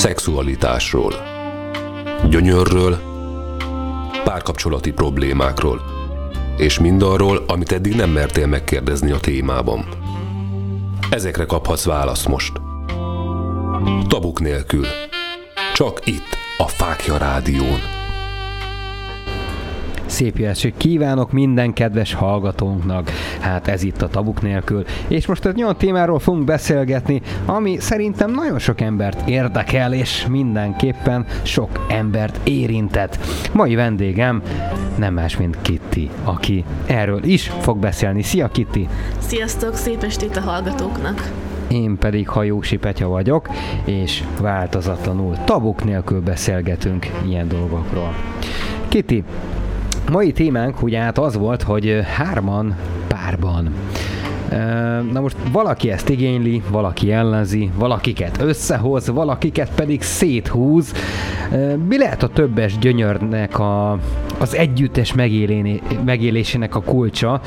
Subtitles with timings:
[0.00, 1.14] szexualitásról,
[2.28, 2.98] gyönyörről,
[4.24, 5.80] párkapcsolati problémákról,
[6.56, 9.88] és mindarról, amit eddig nem mertél megkérdezni a témában.
[11.10, 12.52] Ezekre kaphatsz választ most.
[14.08, 14.86] Tabuk nélkül.
[15.74, 17.99] Csak itt, a Fákja Rádión.
[20.20, 23.10] Szép jó estét kívánok minden kedves hallgatónknak.
[23.38, 24.84] Hát ez itt a tabuk nélkül.
[25.08, 31.26] És most egy olyan témáról fogunk beszélgetni, ami szerintem nagyon sok embert érdekel, és mindenképpen
[31.42, 33.18] sok embert érintett.
[33.52, 34.42] Mai vendégem
[34.96, 38.22] nem más, mint Kitty, aki erről is fog beszélni.
[38.22, 38.88] Szia Kitty!
[39.18, 41.32] Sziasztok, szép estét a hallgatóknak!
[41.68, 43.48] Én pedig Hajósi Petya vagyok,
[43.84, 48.14] és változatlanul tabuk nélkül beszélgetünk ilyen dolgokról.
[48.88, 49.22] Kitty,
[50.10, 52.76] mai témánk ugye hát az volt, hogy hárman
[53.08, 53.74] párban.
[55.12, 60.92] Na most valaki ezt igényli, valaki ellenzi, valakiket összehoz, valakiket pedig széthúz.
[61.88, 63.98] Mi lehet a többes gyönyörnek a,
[64.38, 65.14] az együttes
[66.04, 67.40] megélésének a kulcsa,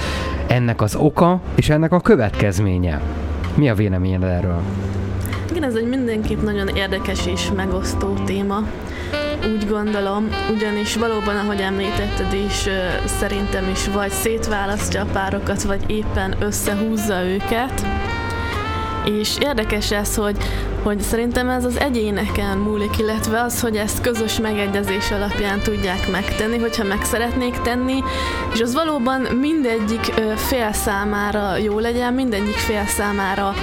[0.48, 3.02] ennek az oka és ennek a következménye?
[3.56, 4.62] Mi a véleményed erről?
[5.50, 8.64] Igen, ez egy mindenképp nagyon érdekes és megosztó téma.
[9.48, 12.68] Úgy gondolom, ugyanis valóban, ahogy említetted is,
[13.06, 17.86] szerintem is vagy szétválasztja a párokat, vagy éppen összehúzza őket.
[19.06, 20.38] És érdekes ez, hogy,
[20.84, 26.58] hogy szerintem ez az egyéneken múlik, illetve az, hogy ezt közös megegyezés alapján tudják megtenni,
[26.58, 28.04] hogyha meg szeretnék tenni,
[28.54, 33.54] és az valóban mindegyik fél számára jó legyen, mindegyik fél számára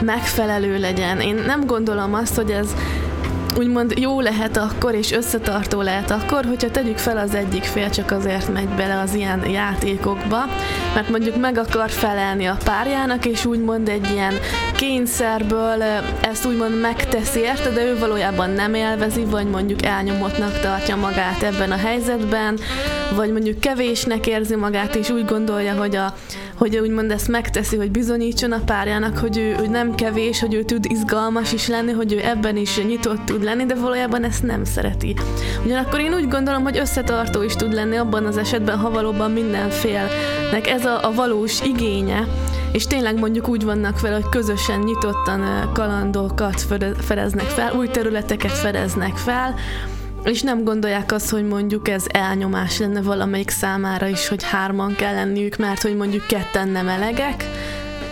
[0.00, 1.20] megfelelő legyen.
[1.20, 2.74] Én nem gondolom azt, hogy ez
[3.56, 8.10] úgymond jó lehet akkor, és összetartó lehet akkor, hogyha tegyük fel az egyik fél csak
[8.10, 10.44] azért megy bele az ilyen játékokba,
[10.94, 14.34] mert mondjuk meg akar felelni a párjának, és úgymond egy ilyen
[14.76, 15.82] kényszerből
[16.20, 21.70] ezt úgymond megteszi érte, de ő valójában nem élvezi, vagy mondjuk elnyomottnak tartja magát ebben
[21.70, 22.58] a helyzetben,
[23.14, 26.14] vagy mondjuk kevésnek érzi magát, és úgy gondolja, hogy a
[26.54, 30.62] hogy úgymond ezt megteszi, hogy bizonyítson a párjának, hogy ő, hogy nem kevés, hogy ő
[30.62, 34.64] tud izgalmas is lenni, hogy ő ebben is nyitott tud lenni, de valójában ezt nem
[34.64, 35.16] szereti.
[35.64, 39.70] Ugyanakkor én úgy gondolom, hogy összetartó is tud lenni abban az esetben, ha valóban minden
[39.70, 42.26] félnek ez a, a valós igénye,
[42.72, 46.66] és tényleg mondjuk úgy vannak vele, hogy közösen nyitottan kalandokat
[46.98, 49.54] fedeznek fel, új területeket fedeznek fel,
[50.24, 55.14] és nem gondolják azt, hogy mondjuk ez elnyomás lenne valamelyik számára is, hogy hárman kell
[55.14, 57.44] lenniük, mert hogy mondjuk ketten nem elegek,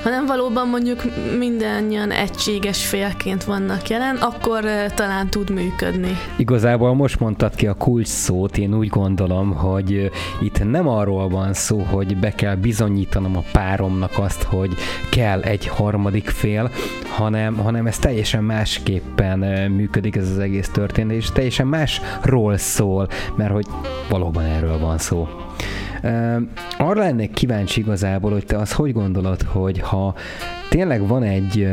[0.03, 1.03] hanem valóban mondjuk
[1.39, 4.65] mindannyian egységes félként vannak jelen, akkor
[4.95, 6.17] talán tud működni.
[6.37, 11.53] Igazából most mondtad ki a kulcs szót, én úgy gondolom, hogy itt nem arról van
[11.53, 14.75] szó, hogy be kell bizonyítanom a páromnak azt, hogy
[15.11, 16.71] kell egy harmadik fél,
[17.17, 19.39] hanem, hanem ez teljesen másképpen
[19.71, 23.67] működik ez az egész történet, és teljesen másról szól, mert hogy
[24.09, 25.29] valóban erről van szó.
[26.79, 30.15] Arra lennék kíváncsi igazából, hogy te azt hogy gondolod, hogy ha
[30.69, 31.69] tényleg van egy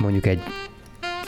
[0.00, 0.40] mondjuk egy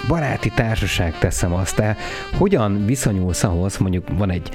[0.09, 1.97] baráti társaság, teszem azt, te
[2.39, 4.51] hogyan viszonyulsz ahhoz, mondjuk van egy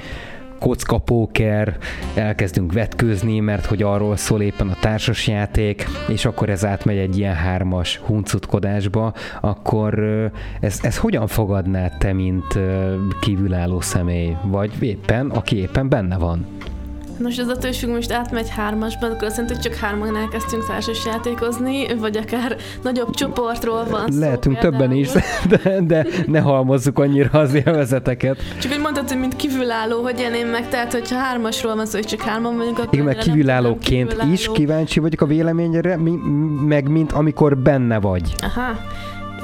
[0.58, 1.76] kockapóker,
[2.14, 7.34] elkezdünk vetkőzni, mert hogy arról szól éppen a társasjáték, és akkor ez átmegy egy ilyen
[7.34, 9.98] hármas huncutkodásba, akkor
[10.60, 12.58] ez, ez hogyan fogadnád te, mint
[13.20, 16.46] kívülálló személy, vagy éppen, aki éppen benne van?
[17.18, 21.04] Nos, az attól függ, most átmegy hármasban, akkor azt jelenti, hogy csak hárman elkezdtünk társas
[21.06, 24.18] játékozni, vagy akár nagyobb csoportról van szó.
[24.18, 24.82] Lehetünk például.
[24.82, 25.08] többen is,
[25.62, 28.38] de, de ne halmozzuk annyira az élvezeteket.
[28.60, 32.06] Csak hogy mondtad, hogy mint kívülálló, hogy élném meg, tehát hogyha hármasról van szó, hogy
[32.06, 34.32] csak hárman vagyunk, akkor Igen, meg kívülállóként kívülálló.
[34.32, 35.98] is kíváncsi vagyok a véleményre,
[36.66, 38.34] meg mint amikor benne vagy.
[38.42, 38.72] Aha.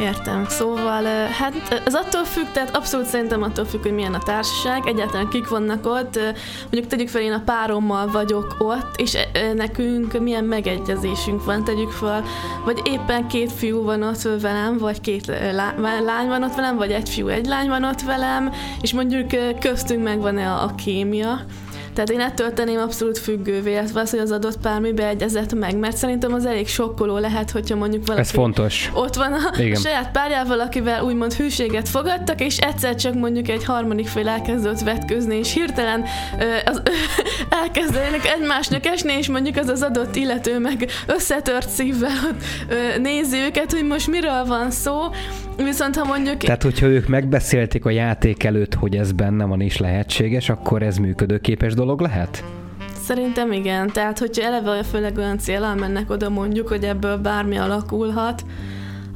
[0.01, 0.47] Értem.
[0.49, 1.05] Szóval,
[1.39, 5.49] hát ez attól függ, tehát abszolút szerintem attól függ, hogy milyen a társaság, egyáltalán kik
[5.49, 6.19] vannak ott.
[6.63, 9.17] Mondjuk tegyük fel, én a párommal vagyok ott, és
[9.55, 12.25] nekünk milyen megegyezésünk van, tegyük fel,
[12.65, 15.27] vagy éppen két fiú van ott velem, vagy két
[16.05, 19.31] lány van ott velem, vagy egy fiú, egy lány van ott velem, és mondjuk
[19.61, 21.41] köztünk megvan-e a, kémia,
[21.95, 25.97] tehát én ettől tenném abszolút függővé, az, hogy az adott pár mi beegyezett meg, mert
[25.97, 28.91] szerintem az elég sokkoló lehet, hogyha mondjuk valaki Ez fontos.
[28.95, 29.81] ott van a Igen.
[29.87, 35.37] saját párjával, akivel úgymond hűséget fogadtak, és egyszer csak mondjuk egy harmadik fél elkezdett vetkőzni,
[35.37, 36.05] és hirtelen
[36.65, 36.83] az,
[37.63, 42.43] elkezdenek egymásnak esni, és mondjuk az az adott illető meg összetört szívvel ott,
[42.99, 45.01] nézi őket, hogy most miről van szó,
[45.65, 46.37] viszont ha mondjuk...
[46.37, 50.97] Tehát, hogyha ők megbeszélték a játék előtt, hogy ez benne van és lehetséges, akkor ez
[50.97, 52.45] működőképes dolog lehet?
[53.03, 53.91] Szerintem igen.
[53.93, 58.45] Tehát, hogyha eleve főleg olyan célral mennek oda mondjuk, hogy ebből bármi alakulhat,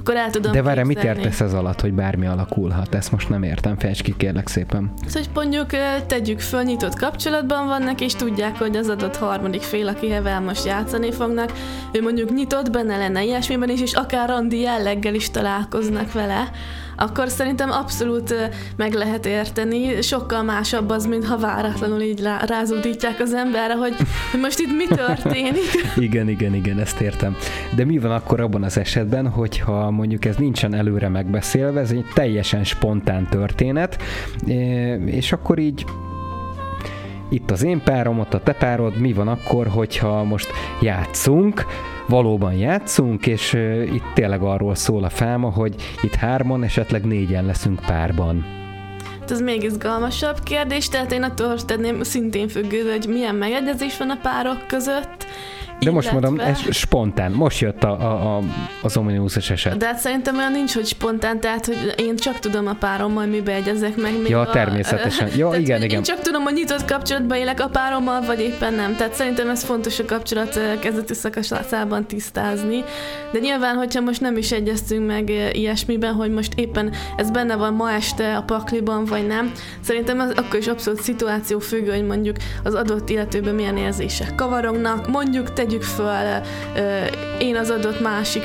[0.05, 2.95] akkor el tudom De várj, mit értesz ez alatt, hogy bármi alakulhat?
[2.95, 4.93] Ezt most nem értem, fejtsd ki kérlek szépen.
[5.07, 5.71] Szóval, hogy mondjuk
[6.07, 11.13] tegyük föl, nyitott kapcsolatban vannak, és tudják, hogy az adott harmadik fél, akivel most játszani
[11.13, 11.53] fognak,
[11.93, 16.51] ő mondjuk nyitott, benne lenne ilyesmiben is, és akár randi jelleggel is találkoznak vele,
[16.97, 18.35] akkor szerintem abszolút
[18.77, 20.03] meg lehet érteni.
[20.03, 23.95] Sokkal másabb az, mint ha váratlanul így rázódítják az emberre, hogy,
[24.31, 25.63] hogy most itt mi történik.
[25.97, 27.37] Igen, igen, igen, ezt értem.
[27.77, 32.07] De mi van akkor abban az esetben, hogyha mondjuk ez nincsen előre megbeszélve, ez egy
[32.15, 34.03] teljesen spontán történet,
[34.47, 35.85] eh, és akkor így
[37.29, 40.49] itt az én párom, ott a te párod, mi van akkor, hogyha most
[40.81, 41.65] játszunk,
[42.09, 43.53] valóban játszunk, és
[43.93, 48.45] itt tényleg arról szól a fáma, hogy itt hárman, esetleg négyen leszünk párban.
[49.21, 54.11] Hát Ez még izgalmasabb kérdés, tehát én attól tenném szintén függő, hogy milyen megegyezés van
[54.11, 55.27] a párok között.
[55.81, 57.33] De most mondom, illetve- ez spontán.
[57.33, 58.43] Most jött a, a, a,
[58.83, 59.77] az Omniusos eset.
[59.77, 63.53] De hát szerintem olyan nincs, hogy spontán, tehát hogy én csak tudom a párommal mibe
[63.53, 64.13] egyezek meg.
[64.21, 65.29] még Ja, a, természetesen.
[65.37, 65.97] Ja, tehát, igen, igen.
[65.97, 68.97] Én csak tudom, hogy nyitott kapcsolatban élek a párommal, vagy éppen nem.
[68.97, 72.85] Tehát szerintem ez fontos a kapcsolat ö, kezdeti szakaszában tisztázni.
[73.33, 77.57] De nyilván, hogyha most nem is egyeztünk meg ö, ilyesmiben, hogy most éppen ez benne
[77.57, 82.07] van ma este a pakliban, vagy nem, szerintem ez akkor is abszolút szituáció függő, hogy
[82.07, 85.09] mondjuk az adott illetőben milyen érzések kavarognak.
[85.09, 86.43] Mondjuk tegyük föl,
[87.39, 88.43] én az adott másik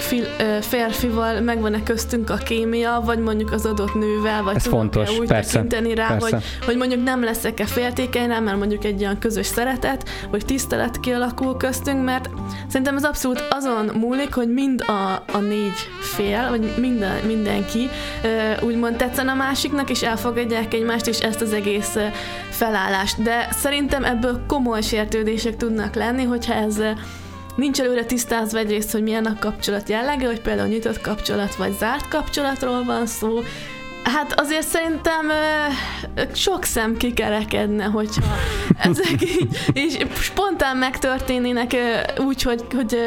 [0.61, 5.51] férfival megvan-e köztünk a kémia, vagy mondjuk az adott nővel, vagy Ez fontos, úgy persze,
[5.51, 6.29] tekinteni rá, persze.
[6.29, 10.99] hogy, hogy mondjuk nem leszek-e féltékeny rá, mert mondjuk egy olyan közös szeretet, vagy tisztelet
[10.99, 12.29] kialakul köztünk, mert
[12.67, 17.89] szerintem ez abszolút azon múlik, hogy mind a, a négy fél, vagy minden, mindenki
[18.61, 21.97] úgymond tetszen a másiknak, és elfogadják egymást, és ezt az egész
[22.49, 23.23] felállást.
[23.23, 26.81] De szerintem ebből komoly sértődések tudnak lenni, hogyha ez
[27.59, 32.07] nincs előre tisztázva egyrészt, hogy milyen a kapcsolat jellege, hogy például nyitott kapcsolat vagy zárt
[32.07, 33.39] kapcsolatról van szó.
[34.03, 35.31] Hát azért szerintem
[36.33, 38.21] sok szem kikerekedne, hogyha
[38.89, 41.75] ezek így, és spontán megtörténnének
[42.17, 42.97] úgy, hogy, hogy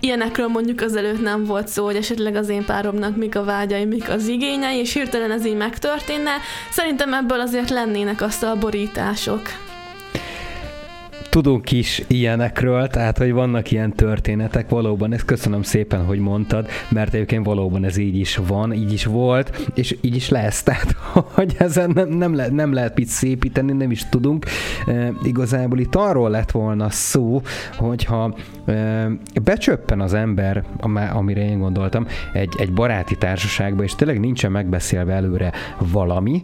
[0.00, 4.08] ilyenekről mondjuk azelőtt nem volt szó, hogy esetleg az én páromnak mik a vágyai, mik
[4.08, 6.32] az igényei, és hirtelen ez így megtörténne.
[6.70, 9.63] Szerintem ebből azért lennének a borítások.
[11.34, 17.14] Tudunk is ilyenekről, tehát hogy vannak ilyen történetek, valóban ezt köszönöm szépen, hogy mondtad, mert
[17.14, 21.54] egyébként valóban ez így is van, így is volt, és így is lesz, tehát hogy
[21.58, 24.46] ezen nem, nem, le, nem lehet mit szépíteni, nem is tudunk.
[24.86, 27.42] E, igazából itt arról lett volna szó,
[27.76, 28.34] hogyha
[28.66, 29.08] e,
[29.44, 30.64] becsöppen az ember,
[31.12, 36.42] amire én gondoltam, egy, egy baráti társaságba, és tényleg nincsen megbeszélve előre valami,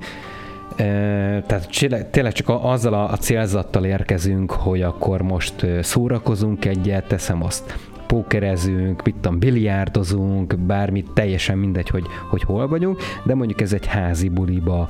[1.47, 1.69] Tehát
[2.11, 9.15] tényleg csak azzal a, célzattal érkezünk, hogy akkor most szórakozunk egyet, teszem azt, pókerezünk, mit
[9.15, 14.89] tudom, biliárdozunk, bármit, teljesen mindegy, hogy, hogy hol vagyunk, de mondjuk ez egy házi buliba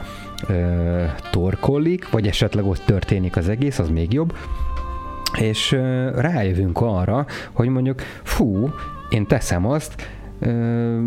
[0.49, 4.37] ö, torkollik, vagy esetleg ott történik az egész, az még jobb,
[5.39, 8.71] és ö, rájövünk arra, hogy mondjuk, fú,
[9.09, 10.09] én teszem azt,
[10.39, 10.99] ö,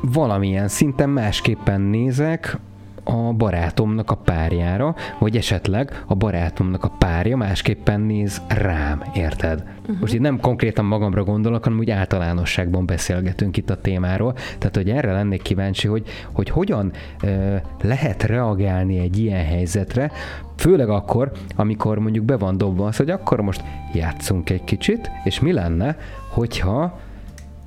[0.00, 2.58] valamilyen szinten másképpen nézek
[3.04, 9.64] a barátomnak a párjára, vagy esetleg a barátomnak a párja másképpen néz rám, érted?
[9.80, 10.00] Uh-huh.
[10.00, 14.90] Most itt nem konkrétan magamra gondolok, hanem úgy általánosságban beszélgetünk itt a témáról, tehát hogy
[14.90, 16.92] erre lennék kíváncsi, hogy, hogy hogyan
[17.22, 20.10] ö, lehet reagálni egy ilyen helyzetre,
[20.56, 23.62] főleg akkor, amikor mondjuk be van dobva az, hogy akkor most
[23.94, 25.96] játszunk egy kicsit, és mi lenne,
[26.28, 26.98] hogyha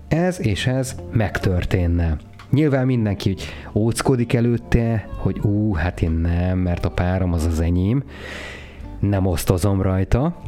[0.08, 2.18] ez és ez megtörténne.
[2.50, 7.60] Nyilván mindenki hogy óckodik előtte, hogy ú, hát én nem, mert a párom az az
[7.60, 8.04] enyém,
[9.00, 10.42] nem osztozom rajta,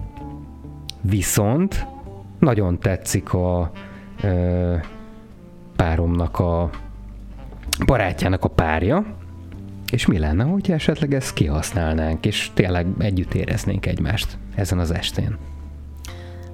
[1.02, 1.88] viszont
[2.40, 3.72] nagyon tetszik a
[4.22, 4.76] ö,
[5.76, 6.70] páromnak a
[7.86, 9.06] barátjának a párja,
[9.92, 15.38] és mi lenne, hogyha esetleg ezt kihasználnánk, és tényleg együtt éreznénk egymást ezen az estén.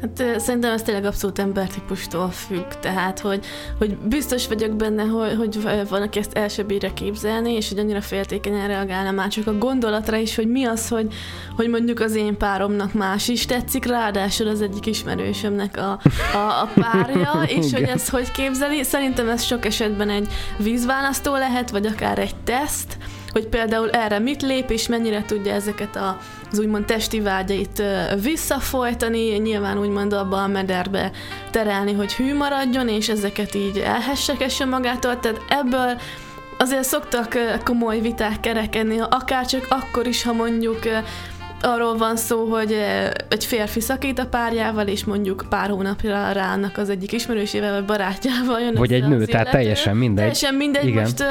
[0.02, 3.46] Hát szerintem ez tényleg abszolút embertípustól függ, tehát hogy,
[3.78, 7.80] hogy biztos vagyok benne, hogy, hogy van, aki ezt el sem bírja képzelni, és hogy
[7.80, 11.14] annyira féltékenyen reagálna már csak a gondolatra is, hogy mi az, hogy,
[11.56, 16.00] hogy mondjuk az én páromnak más is tetszik, ráadásul az egyik ismerősömnek a,
[16.34, 18.84] a, a párja, és hogy ez hogy képzeli.
[18.84, 22.98] Szerintem ez sok esetben egy vízválasztó lehet, vagy akár egy teszt,
[23.36, 26.18] hogy például erre mit lép, és mennyire tudja ezeket a,
[26.52, 27.84] az úgymond testi vágyait
[28.22, 31.12] visszafolytani, nyilván úgymond abba a mederbe
[31.52, 36.02] terelni, hogy hű maradjon, és ezeket így elhessekesse magától, tehát ebből
[36.58, 40.80] azért szoktak komoly viták kerekedni, akár csak akkor is, ha mondjuk
[41.62, 42.76] arról van szó, hogy
[43.30, 48.60] egy férfi szakít a párjával, és mondjuk pár hónapra rának az egyik ismerősével vagy barátjával
[48.60, 50.16] jön Vagy egy nő, tehát teljesen mindegy.
[50.16, 50.88] Teljesen mindegy.
[50.88, 51.02] Igen.
[51.02, 51.24] Most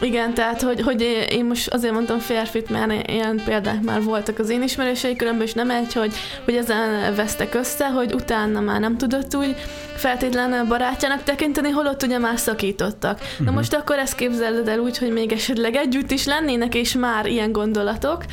[0.00, 4.50] igen, tehát hogy, hogy én most azért mondtam férfit, mert ilyen példák már voltak az
[4.50, 8.96] én ismerősei körömben, és nem egy, hogy, hogy ezen vesztek össze, hogy utána már nem
[8.96, 9.56] tudott úgy
[9.96, 13.18] feltétlenül barátjának tekinteni, holott ugye már szakítottak.
[13.20, 13.38] Uh-huh.
[13.38, 13.54] Na mhm.
[13.54, 17.52] most akkor ezt képzeled el úgy, hogy még esetleg együtt is lennének, és már ilyen
[17.52, 18.24] gondolatok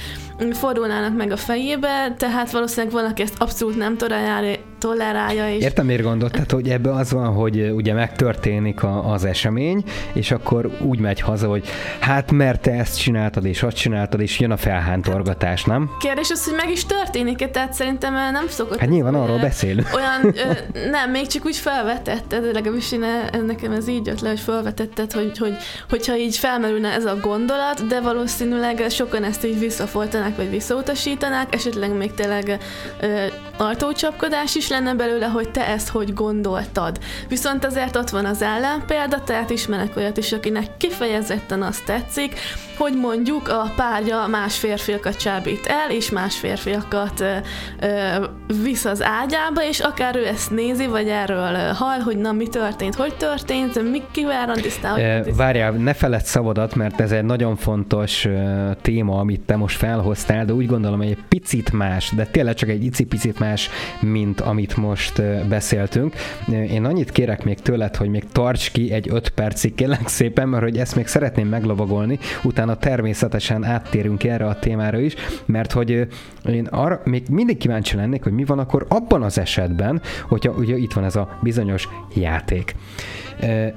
[0.51, 5.50] fordulnának meg a fejébe, tehát valószínűleg valaki ezt abszolút nem tolerálja, tolerálja.
[5.50, 5.64] És...
[5.64, 6.32] Értem, miért gondolt?
[6.32, 9.84] Tehát, hogy ebben az van, hogy ugye megtörténik a, az esemény,
[10.14, 11.68] és akkor úgy megy haza, hogy
[12.00, 15.90] hát mert te ezt csináltad, és azt csináltad, és jön a felhántorgatás, nem?
[16.00, 18.80] Kérdés az, hogy meg is történik-e, tehát szerintem nem szokott.
[18.80, 19.90] Hát nyilván arról beszélünk.
[19.96, 23.06] Olyan, ö, nem, még csak úgy felvetetted, legalábbis én
[23.46, 25.56] nekem ez így jött le, hogy felvetetted, hogy, hogy,
[25.90, 31.98] hogyha így felmerülne ez a gondolat, de valószínűleg sokan ezt így visszafoltanák, vagy visszautasítanák, esetleg
[31.98, 32.58] még tényleg
[33.02, 33.26] ö,
[33.62, 37.00] artócsapkodás is lenne belőle, hogy te ezt hogy gondoltad.
[37.27, 42.34] Viszont azért ott van az ellenpélda, tehát ismerek olyat is, akinek kifejezetten azt tetszik,
[42.77, 47.36] hogy mondjuk a párja más férfiakat csábít el, és más férfiakat ö,
[47.80, 48.25] ö,
[48.63, 52.96] visz az ágyába, és akár ő ezt nézi, vagy erről hall, hogy na mi történt,
[52.96, 58.25] hogy történt, mi kivel randiztál, hogy Várjál, ne feled szabadat, mert ez egy nagyon fontos
[58.25, 62.56] uh, téma, amit te most felhoztál, de úgy gondolom, hogy egy picit más, de tényleg
[62.56, 63.50] csak egy icipicit más,
[64.00, 66.15] mint amit most beszéltünk.
[66.48, 70.63] Én annyit kérek még tőled, hogy még tarts ki egy öt percig, kérlek szépen, mert
[70.63, 75.15] hogy ezt még szeretném meglovagolni, utána természetesen áttérünk erre a témára is,
[75.46, 76.08] mert hogy
[76.50, 80.77] én arra még mindig kíváncsi lennék, hogy mi van akkor abban az esetben, hogyha ugye
[80.77, 82.75] itt van ez a bizonyos játék.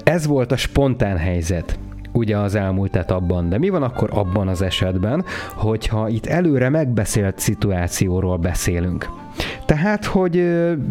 [0.05, 1.79] Ez volt a spontán helyzet
[2.15, 3.49] ugye az elmúlt etapban.
[3.49, 9.09] De mi van akkor abban az esetben, hogyha itt előre megbeszélt szituációról beszélünk?
[9.65, 10.45] Tehát, hogy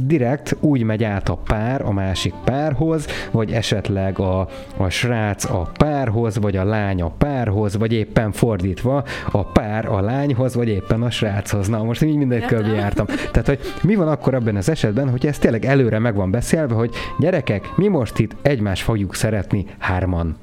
[0.05, 5.69] direkt úgy megy át a pár a másik párhoz, vagy esetleg a, a srác a
[5.77, 11.01] párhoz, vagy a lány a párhoz, vagy éppen fordítva, a pár a lányhoz, vagy éppen
[11.01, 11.67] a sráchoz.
[11.67, 13.05] Na, most így mindegy körbe jártam.
[13.05, 16.73] Tehát, hogy mi van akkor abban az esetben, hogy ez tényleg előre meg van beszélve,
[16.73, 20.35] hogy gyerekek, mi most itt egymást fogjuk szeretni hárman.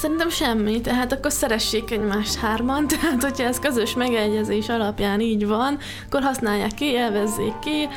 [0.00, 5.78] Szerintem semmi, tehát akkor szeressék egymást hárman, tehát hogyha ez közös megegyezés alapján így van,
[6.06, 7.88] akkor használják ki, elvezzék ki,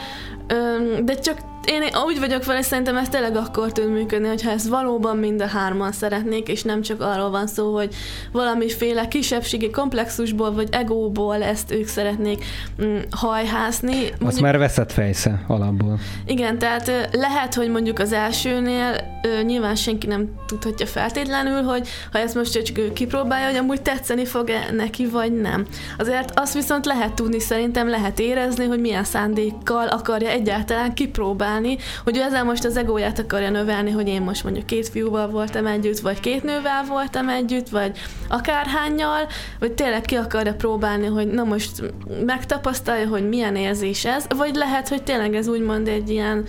[1.03, 5.17] de csak én úgy vagyok vele, szerintem ez tényleg akkor tud működni, hogyha ezt valóban
[5.17, 7.95] mind a hárman szeretnék, és nem csak arról van szó, hogy
[8.31, 12.45] valamiféle kisebbségi komplexusból vagy egóból ezt ők szeretnék
[12.83, 13.95] mm, hajhászni.
[13.95, 15.99] Mondjuk, Azt már veszett fejsze alapból.
[16.25, 18.95] Igen, tehát lehet, hogy mondjuk az elsőnél
[19.43, 24.25] nyilván senki nem tudhatja feltétlenül, hogy ha ezt most csak ő kipróbálja, hogy amúgy tetszeni
[24.25, 25.65] fog-e neki, vagy nem.
[25.97, 31.77] Azért azt viszont lehet tudni, szerintem lehet érezni, hogy milyen szándékkal akarja egyáltalán kipróbálni találni,
[32.03, 35.65] hogy ő ezzel most az egóját akarja növelni, hogy én most mondjuk két fiúval voltam
[35.65, 39.27] együtt, vagy két nővel voltam együtt, vagy akárhányal,
[39.59, 41.93] vagy tényleg ki akarja próbálni, hogy na most
[42.25, 46.45] megtapasztalja, hogy milyen érzés ez, vagy lehet, hogy tényleg ez úgymond egy ilyen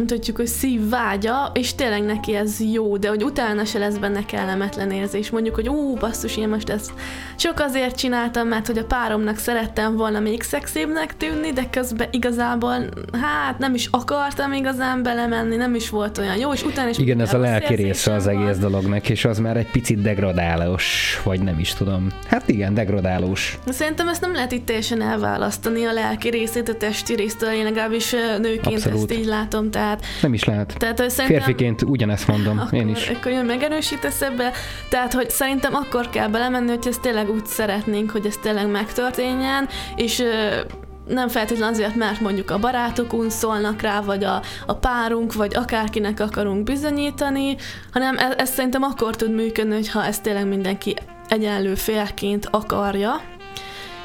[0.00, 4.24] mutatjuk, hogy szív vágya, és tényleg neki ez jó, de hogy utána se lesz benne
[4.24, 5.30] kellemetlen érzés.
[5.30, 6.92] Mondjuk, hogy ó, basszus, én most ezt
[7.36, 12.74] csak azért csináltam, mert hogy a páromnak szerettem volna még szexibbnek tűnni, de közben igazából,
[13.20, 16.98] hát nem is akartam igazán belemenni, nem is volt olyan jó, és utána is...
[16.98, 21.40] Igen, ez a lelki része az egész dolognak, és az már egy picit degradálós, vagy
[21.40, 22.06] nem is tudom.
[22.26, 23.58] Hát igen, degradálós.
[23.68, 28.10] Szerintem ezt nem lehet itt teljesen elválasztani a lelki részét a testi résztől, én legalábbis
[28.38, 29.10] nőként Abszolút.
[29.10, 30.74] ezt így látom, tehát tehát, nem is lehet.
[30.78, 33.08] Tehát, Férfiként ugyanezt mondom, akkor, én is.
[33.08, 34.52] Akkor jön megerősítesz ebbe.
[34.88, 39.68] Tehát, hogy szerintem akkor kell belemenni, hogy ezt tényleg úgy szeretnénk, hogy ez tényleg megtörténjen,
[39.96, 40.22] és
[41.08, 46.20] nem feltétlenül azért, mert mondjuk a barátokunk szólnak rá, vagy a, a párunk, vagy akárkinek
[46.20, 47.56] akarunk bizonyítani,
[47.92, 50.96] hanem ez, ez szerintem akkor tud működni, hogyha ezt tényleg mindenki
[51.28, 53.20] egyenlő félként akarja,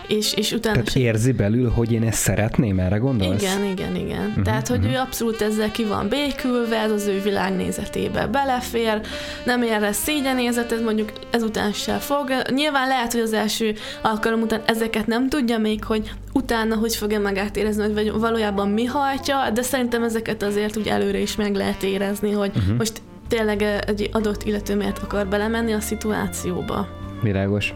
[0.07, 0.81] és, és utána...
[0.81, 3.41] Tehát érzi belül, hogy én ezt szeretném, erre gondolsz?
[3.41, 4.27] Igen, igen, igen.
[4.27, 4.93] Uh-huh, Tehát, hogy uh-huh.
[4.93, 9.01] ő abszolút ezzel ki van békülve, ez az ő világnézetébe belefér,
[9.45, 12.31] nem érez szégyenézetet, mondjuk ezután se fog.
[12.49, 17.19] Nyilván lehet, hogy az első alkalom után ezeket nem tudja még, hogy utána hogy fogja
[17.19, 21.83] magát érezni, vagy valójában mi hajtja, de szerintem ezeket azért úgy előre is meg lehet
[21.83, 22.77] érezni, hogy uh-huh.
[22.77, 26.87] most tényleg egy adott illető miért akar belemenni a szituációba.
[27.21, 27.73] Világos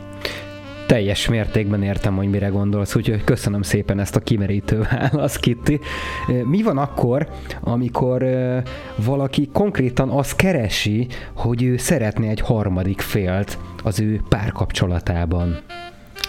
[0.90, 5.80] teljes mértékben értem, hogy mire gondolsz, úgyhogy köszönöm szépen ezt a kimerítő választ, Kitty.
[6.44, 7.30] Mi van akkor,
[7.62, 8.26] amikor
[8.96, 15.60] valaki konkrétan azt keresi, hogy ő szeretne egy harmadik félt az ő párkapcsolatában?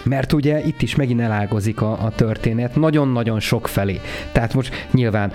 [0.03, 3.99] Mert ugye itt is megint elágozik a, a történet nagyon-nagyon sok felé.
[4.31, 5.31] Tehát most nyilván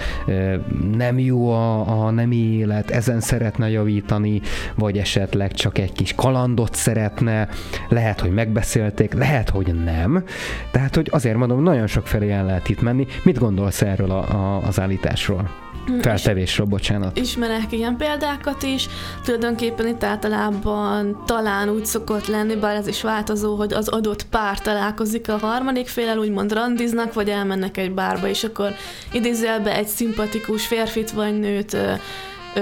[0.97, 4.41] nem jó a, a nemi élet, ezen szeretne javítani,
[4.75, 7.49] vagy esetleg csak egy kis kalandot szeretne,
[7.89, 10.25] lehet, hogy megbeszélték, lehet, hogy nem.
[10.71, 13.07] Tehát, hogy azért mondom, nagyon sok felé el lehet itt menni.
[13.23, 15.66] Mit gondolsz erről a, a, az állításról?
[16.01, 17.19] Feltevésről, bocsánat.
[17.19, 18.89] Ismerek ilyen példákat is.
[19.25, 24.61] Tulajdonképpen itt általában talán úgy szokott lenni, bár ez is változó, hogy az adott pár
[24.61, 28.75] találkozik a harmadik félel, úgymond randiznak, vagy elmennek egy bárba, és akkor
[29.13, 31.77] idézőjelbe egy szimpatikus férfit vagy nőt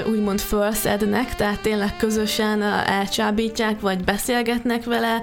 [0.06, 5.20] úgymond felszednek, tehát tényleg közösen elcsábítják, vagy beszélgetnek vele,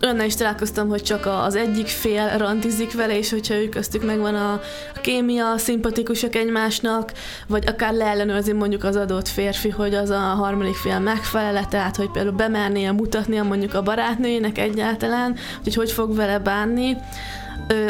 [0.00, 4.34] Önnel is találkoztam, hogy csak az egyik fél randizik vele, és hogyha ők köztük megvan
[4.34, 4.52] a,
[4.94, 7.12] a kémia, szimpatikusak egymásnak,
[7.48, 12.10] vagy akár leellenőrzi mondjuk az adott férfi, hogy az a harmadik fél megfelele, tehát hogy
[12.10, 16.96] például bemernie mutatnia mondjuk a barátnőjének egyáltalán, hogy hogy fog vele bánni,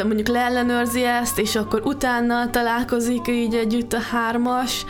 [0.03, 4.85] mondjuk leellenőrzi ezt, és akkor utána találkozik így együtt a hármas,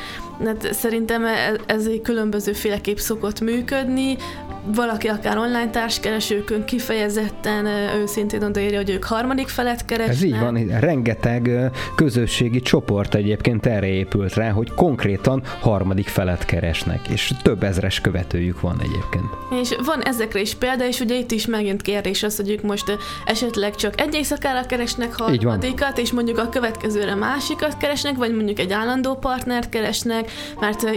[0.45, 4.17] Hát szerintem e, ez egy különböző féleképp szokott működni,
[4.65, 7.65] valaki akár online társkeresőkön kifejezetten
[8.01, 10.15] őszintén odaírja, hogy ők harmadik felet keresnek.
[10.15, 17.07] Ez így van, rengeteg közösségi csoport egyébként erre épült rá, hogy konkrétan harmadik felet keresnek,
[17.07, 19.25] és több ezres követőjük van egyébként.
[19.61, 22.97] És van ezekre is példa, és ugye itt is megint kérdés az, hogy ők most
[23.25, 28.71] esetleg csak egy éjszakára keresnek harmadikat, és mondjuk a következőre másikat keresnek, vagy mondjuk egy
[28.71, 30.89] állandó partnert keresnek, mert ö,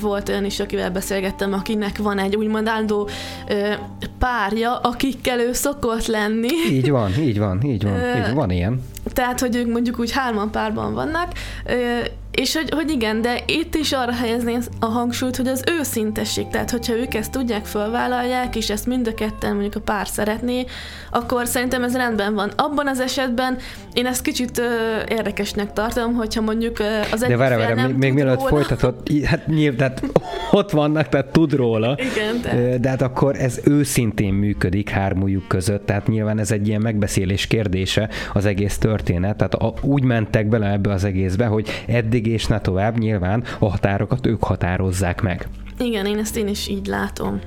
[0.00, 3.08] volt olyan is, akivel beszélgettem, akinek van egy úgymond állandó állandó
[3.48, 3.72] ö,
[4.18, 6.48] párja, akikkel ő szokott lenni.
[6.70, 8.82] Így van, így van, így van, így van, van ilyen.
[9.04, 11.32] Tehát, hogy ők mondjuk úgy hárman párban vannak,
[11.66, 11.98] ö,
[12.34, 16.70] és hogy, hogy igen, de itt is arra helyezném a hangsúlyt, hogy az őszintesség, tehát
[16.70, 20.64] hogyha ők ezt tudják, fölvállalják, és ezt mind a ketten mondjuk a pár szeretné,
[21.10, 22.50] akkor szerintem ez rendben van.
[22.56, 23.56] Abban az esetben
[23.92, 24.64] én ezt kicsit ö,
[25.08, 29.46] érdekesnek tartom, hogyha mondjuk ö, az egyik De várj, várj, még, még mielőtt folytatod, hát
[29.46, 30.02] nyilván, tehát
[30.50, 31.96] ott vannak, tehát tud róla.
[31.98, 32.80] Igen, tehát.
[32.80, 38.08] De hát akkor ez őszintén működik hármújuk között, tehát nyilván ez egy ilyen megbeszélés kérdése
[38.32, 42.46] az egész történet, tehát a, úgy mentek bele ebbe az egészbe, hogy eddig eddig és
[42.46, 45.46] ne tovább, nyilván a határokat ők határozzák meg.
[45.78, 47.40] Igen, én ezt én is így látom.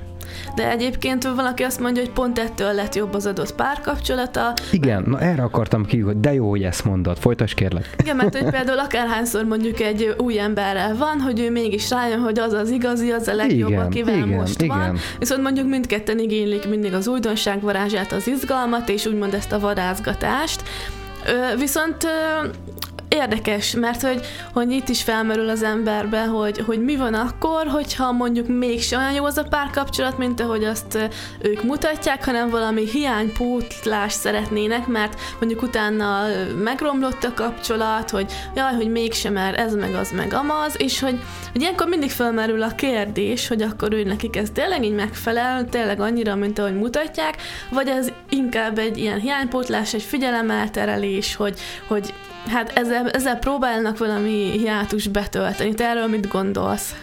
[0.54, 4.52] De egyébként valaki azt mondja, hogy pont ettől lett jobb az adott párkapcsolata.
[4.72, 7.18] Igen, na erre akartam ki, hogy de jó, hogy ezt mondod.
[7.18, 7.94] Folytasd kérlek.
[7.98, 12.38] Igen, mert hogy például akárhányszor mondjuk egy új emberrel van, hogy ő mégis rájön, hogy
[12.38, 14.78] az az igazi, az a legjobb, igen, akivel igen, most igen.
[14.78, 14.96] van.
[15.18, 20.62] Viszont mondjuk mindketten igénylik mindig az újdonság varázsát, az izgalmat, és úgymond ezt a vadázgatást.
[21.58, 22.06] Viszont
[23.08, 24.20] érdekes, mert hogy,
[24.52, 29.12] hogy itt is felmerül az emberbe, hogy, hogy mi van akkor, hogyha mondjuk mégsem olyan
[29.12, 30.98] jó az a párkapcsolat, mint ahogy azt
[31.40, 36.26] ők mutatják, hanem valami hiánypótlás szeretnének, mert mondjuk utána
[36.62, 41.20] megromlott a kapcsolat, hogy jaj, hogy mégsem, mert ez meg az meg amaz, és hogy,
[41.52, 46.00] hogy ilyenkor mindig felmerül a kérdés, hogy akkor ő nekik ez tényleg így megfelel, tényleg
[46.00, 47.36] annyira, mint ahogy mutatják,
[47.70, 52.14] vagy ez inkább egy ilyen hiánypótlás, egy figyelemelterelés, hogy, hogy
[52.46, 55.74] hát ezzel, ezzel próbálnak valami hiátus betölteni.
[55.74, 56.94] Te erről mit gondolsz?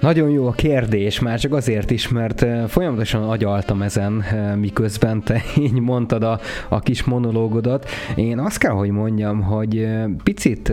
[0.00, 5.22] Nagyon jó a kérdés, már csak azért is, mert eh, folyamatosan agyaltam ezen, eh, miközben
[5.22, 7.88] te így mondtad a, a kis monológodat.
[8.14, 10.72] Én azt kell, hogy mondjam, hogy eh, picit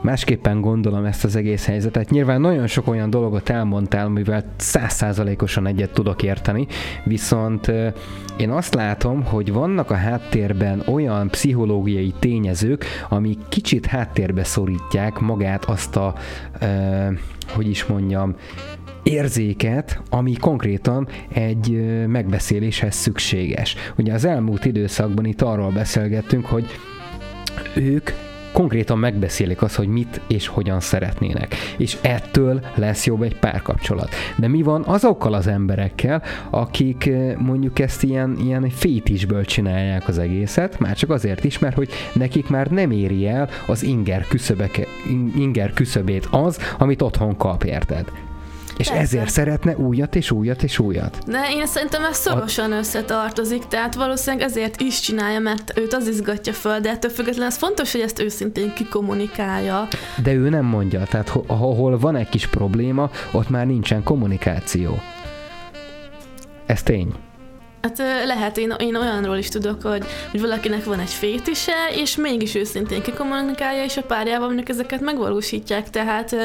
[0.00, 2.10] másképpen gondolom ezt az egész helyzetet.
[2.10, 6.66] Nyilván nagyon sok olyan dolgot elmondtál, amivel százszázalékosan egyet tudok érteni,
[7.04, 7.72] viszont
[8.36, 15.64] én azt látom, hogy vannak a háttérben olyan pszichológiai tényezők, ami kicsit háttérbe szorítják magát
[15.64, 16.14] azt a,
[17.48, 18.34] hogy is mondjam,
[19.02, 21.70] érzéket, ami konkrétan egy
[22.06, 23.76] megbeszéléshez szükséges.
[23.96, 26.66] Ugye az elmúlt időszakban itt arról beszélgettünk, hogy
[27.74, 28.10] ők
[28.52, 31.54] konkrétan megbeszélik azt, hogy mit és hogyan szeretnének.
[31.76, 34.14] És ettől lesz jobb egy párkapcsolat.
[34.36, 40.18] De mi van azokkal az emberekkel, akik eh, mondjuk ezt ilyen, ilyen fétisből csinálják az
[40.18, 44.86] egészet, már csak azért is, mert hogy nekik már nem éri el az inger, küszöbeke,
[45.36, 48.27] inger küszöbét az, amit otthon kap, érted?
[48.78, 49.02] És Persze.
[49.02, 51.18] ezért szeretne újat és újat és újat.
[51.26, 52.76] De én szerintem ez szorosan a...
[52.76, 57.56] összetartozik, tehát valószínűleg ezért is csinálja, mert őt az izgatja föl, de ettől függetlenül ez
[57.56, 59.88] fontos, hogy ezt őszintén kikommunikálja.
[60.22, 64.98] De ő nem mondja, tehát ahol van egy kis probléma, ott már nincsen kommunikáció.
[66.66, 67.14] Ez tény.
[67.82, 72.54] Hát lehet, én, én olyanról is tudok, hogy, hogy valakinek van egy fétise, és mégis
[72.54, 76.36] őszintén kikommunikálja, és a párjával mondjuk ezeket megvalósítják, tehát ö,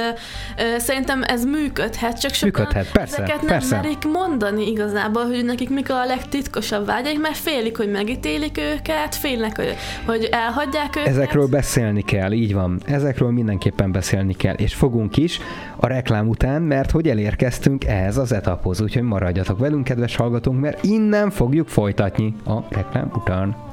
[0.57, 3.75] ö, szerintem ez működhet, csak sokan működhet, persze, ezeket nem persze.
[3.75, 9.55] merik mondani igazából, hogy nekik mik a legtitkosabb vágyaik, mert félik, hogy megítélik őket, félnek,
[9.55, 11.07] hogy, hogy elhagyják őket.
[11.07, 12.79] Ezekről beszélni kell, így van.
[12.85, 15.39] Ezekről mindenképpen beszélni kell, és fogunk is
[15.75, 20.83] a reklám után, mert hogy elérkeztünk ehhez az etaphoz, úgyhogy maradjatok velünk, kedves hallgatók, mert
[20.83, 23.72] innen fogjuk folytatni a reklám után.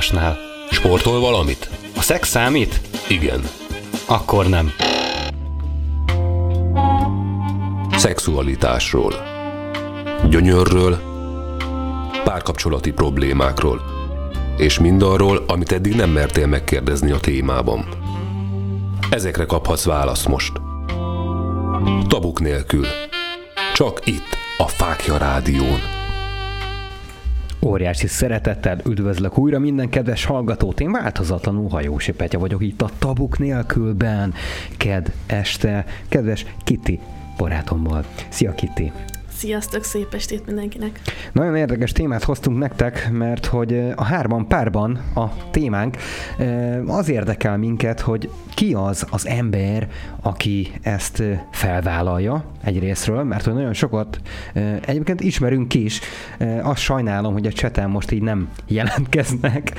[0.00, 0.38] Orvosnál.
[0.70, 1.70] Sportol valamit?
[1.96, 2.80] A szex számít?
[3.08, 3.42] Igen.
[4.06, 4.72] Akkor nem.
[7.96, 9.14] Szexualitásról.
[10.28, 11.00] Gyönyörről,
[12.24, 13.80] párkapcsolati problémákról,
[14.56, 17.88] és mindarról, amit eddig nem mertél megkérdezni a témában.
[19.10, 20.52] Ezekre kaphatsz választ most.
[22.08, 22.86] Tabuk nélkül.
[23.74, 25.99] Csak itt, a Fákja Rádión.
[27.62, 30.80] Óriási szeretettel üdvözlök újra minden kedves hallgatót.
[30.80, 34.34] Én változatlanul Hajósi Petya vagyok itt a Tabuk nélkülben.
[34.76, 36.98] Ked este, kedves Kitty
[37.36, 38.04] barátommal.
[38.28, 38.92] Szia Kitty!
[39.40, 41.00] Sziasztok, szép estét mindenkinek!
[41.32, 45.96] Nagyon érdekes témát hoztunk nektek, mert hogy eh, a hárman párban a témánk
[46.38, 49.88] eh, az érdekel minket, hogy ki az az ember,
[50.22, 54.20] aki ezt eh, felvállalja egyrésztről, mert hogy nagyon sokat
[54.86, 56.00] egyébként ismerünk is,
[56.62, 59.72] azt sajnálom, hogy a cseten most így nem jelentkeznek,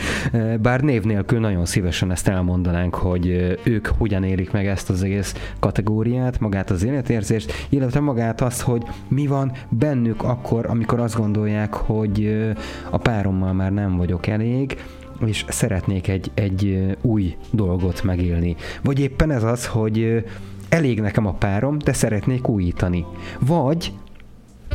[0.62, 3.28] bár név nélkül nagyon szívesen ezt elmondanánk, hogy
[3.64, 8.84] ők hogyan élik meg ezt az egész kategóriát, magát az életérzést, illetve magát azt, hogy
[9.08, 12.50] mi van bennük akkor, amikor azt gondolják, hogy
[12.90, 14.78] a párommal már nem vagyok elég,
[15.26, 18.56] és szeretnék egy, egy új dolgot megélni.
[18.84, 20.26] Vagy éppen ez az, hogy
[20.70, 23.06] elég nekem a párom, de szeretnék újítani.
[23.40, 23.94] Vagy,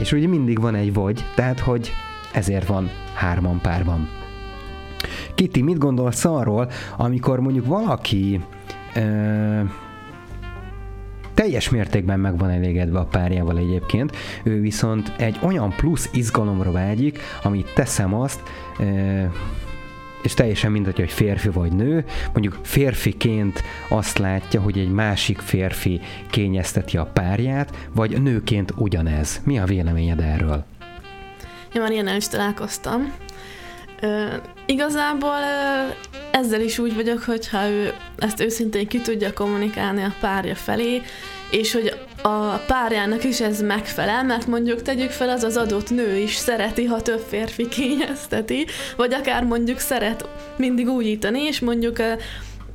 [0.00, 1.90] és ugye mindig van egy vagy, tehát hogy
[2.32, 4.08] ezért van hárman párban.
[5.34, 8.40] Kitty, mit gondolsz arról, amikor mondjuk valaki
[11.36, 17.18] teljes mértékben meg van elégedve a párjával egyébként, ő viszont egy olyan plusz izgalomra vágyik,
[17.42, 18.40] amit teszem azt,
[20.22, 26.00] és teljesen mindegy, hogy férfi vagy nő, mondjuk férfiként azt látja, hogy egy másik férfi
[26.30, 29.40] kényezteti a párját, vagy nőként ugyanez.
[29.44, 30.64] Mi a véleményed erről?
[31.74, 33.12] Én már ilyen is találkoztam.
[34.66, 35.38] Igazából
[36.30, 41.02] ezzel is úgy vagyok, hogyha ő ezt őszintén ki tudja kommunikálni a párja felé,
[41.50, 46.16] és hogy a párjának is ez megfelel, mert mondjuk tegyük fel, az az adott nő
[46.16, 51.96] is szereti, ha több férfi kényezteti, vagy akár mondjuk szeret mindig újítani, és mondjuk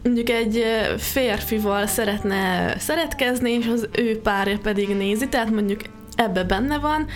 [0.04, 0.64] mondjuk egy
[0.98, 5.82] férfival szeretne szeretkezni, és az ő párja pedig nézi, tehát mondjuk
[6.16, 7.08] ebbe benne van,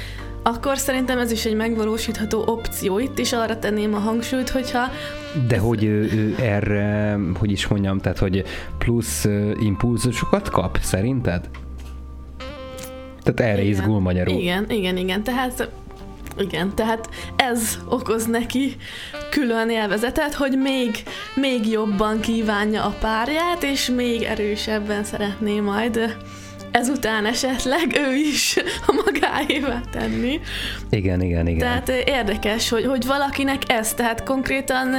[0.47, 2.99] akkor szerintem ez is egy megvalósítható opció.
[2.99, 4.89] Itt is arra tenném a hangsúlyt, hogyha...
[5.47, 8.43] De hogy ő, ő erre, hogy is mondjam, tehát hogy
[8.77, 9.25] plusz
[9.59, 11.49] impulzusokat kap, szerinted?
[13.23, 14.39] Tehát erre igen, izgul magyarul.
[14.39, 15.23] Igen, igen, igen.
[15.23, 15.69] Tehát
[16.37, 18.75] igen, tehát ez okoz neki
[19.29, 21.03] külön élvezetet, hogy még,
[21.35, 26.15] még jobban kívánja a párját, és még erősebben szeretné majd
[26.75, 28.57] ezután esetleg ő is
[28.87, 30.39] a magáévá tenni.
[30.89, 31.59] Igen, igen, igen.
[31.59, 34.93] Tehát érdekes, hogy, hogy valakinek ez, tehát konkrétan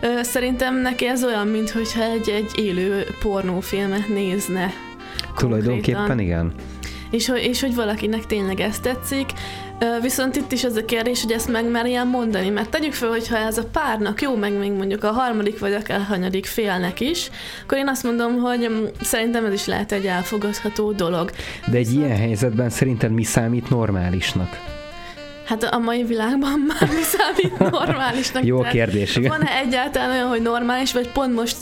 [0.00, 4.72] ö, szerintem neki ez olyan, mintha egy, egy élő pornófilmet nézne.
[5.36, 6.52] Tulajdonképpen igen.
[7.10, 9.32] És, és hogy valakinek tényleg ez tetszik,
[10.00, 13.36] Viszont itt is az a kérdés, hogy ezt meg ilyen mondani, mert tegyük fel, hogyha
[13.36, 17.30] ez a párnak jó, meg még mondjuk a harmadik vagy akár hanyadik félnek is,
[17.62, 21.30] akkor én azt mondom, hogy mm, szerintem ez is lehet egy elfogadható dolog.
[21.70, 24.75] De egy ilyen helyzetben szerinted mi számít normálisnak?
[25.46, 28.44] Hát a mai világban már mi számít normálisnak?
[28.44, 29.30] Jó kérdés, igen.
[29.30, 31.56] Van-e egyáltalán olyan, hogy normális, vagy pont most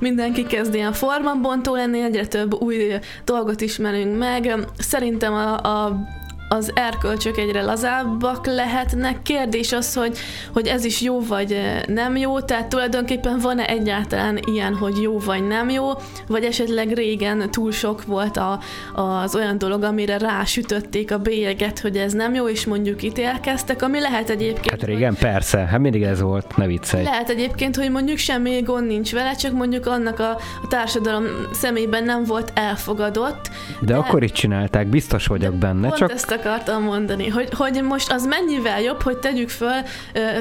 [0.00, 4.54] mindenki kezd ilyen formabontó lenni, egyre több új dolgot ismerünk meg.
[4.78, 6.00] Szerintem a, a
[6.48, 9.22] az erkölcsök egyre lazábbak lehetnek.
[9.22, 10.18] Kérdés az, hogy,
[10.52, 15.18] hogy ez is jó vagy eh, nem jó, tehát tulajdonképpen van-e egyáltalán ilyen, hogy jó
[15.18, 15.90] vagy nem jó,
[16.26, 18.60] vagy esetleg régen túl sok volt a,
[18.94, 24.00] az olyan dolog, amire rásütötték a bélyeget, hogy ez nem jó, és mondjuk ítélkeztek, ami
[24.00, 24.70] lehet egyébként...
[24.70, 27.04] Hát régen hogy, persze, hát mindig ez volt, ne viccelj.
[27.04, 30.30] Lehet egyébként, hogy mondjuk semmi gond nincs vele, csak mondjuk annak a,
[30.62, 33.50] a társadalom szemében nem volt elfogadott.
[33.80, 35.90] De, de akkor is csinálták, biztos vagyok benne.
[35.90, 36.10] Csak...
[36.10, 39.82] ezt akartam mondani, hogy, hogy most az mennyivel jobb, hogy tegyük föl,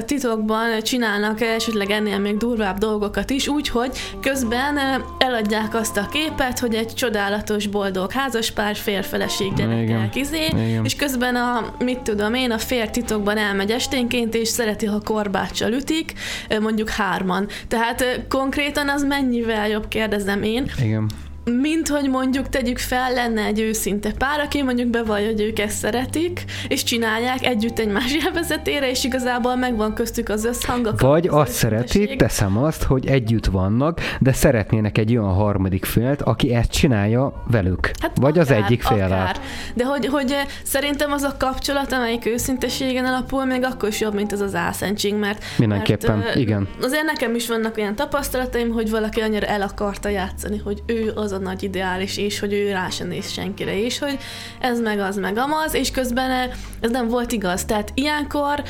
[0.06, 4.78] titokban csinálnak esetleg ennél még durvább dolgokat is, úgyhogy közben
[5.18, 10.48] eladják azt a képet, hogy egy csodálatos, boldog házaspár, férfeleség, gyerekek, izé,
[10.84, 15.72] és közben a, mit tudom én, a fér titokban elmegy esténként, és szereti, ha korbáccsal
[15.72, 16.14] ütik,
[16.62, 17.48] mondjuk hárman.
[17.68, 20.72] Tehát konkrétan az mennyivel jobb, kérdezem én.
[20.82, 21.10] Igen
[21.52, 25.78] mint hogy mondjuk tegyük fel, lenne egy őszinte pár, aki mondjuk bevallja, hogy ők ezt
[25.78, 30.94] szeretik, és csinálják együtt egymás élvezetére, és igazából megvan köztük az összhang.
[30.98, 36.54] Vagy azt szeretik, teszem azt, hogy együtt vannak, de szeretnének egy olyan harmadik félt, aki
[36.54, 37.92] ezt csinálja velük.
[38.02, 39.32] Hát Vagy akár, az egyik fél.
[39.74, 44.32] De hogy, hogy szerintem az a kapcsolat, amelyik őszinteségen alapul, még akkor is jobb, mint
[44.32, 46.68] az az álszentség, mert Mindenképpen, mert, igen.
[46.82, 51.32] Azért nekem is vannak olyan tapasztalataim, hogy valaki annyira el akarta játszani, hogy ő az
[51.38, 54.17] a nagy ideális, és hogy ő rá sem néz senkire, és hogy
[54.60, 57.65] ez meg az meg amaz, és közben ez nem volt igaz.
[57.65, 58.63] Tehát ilyenkor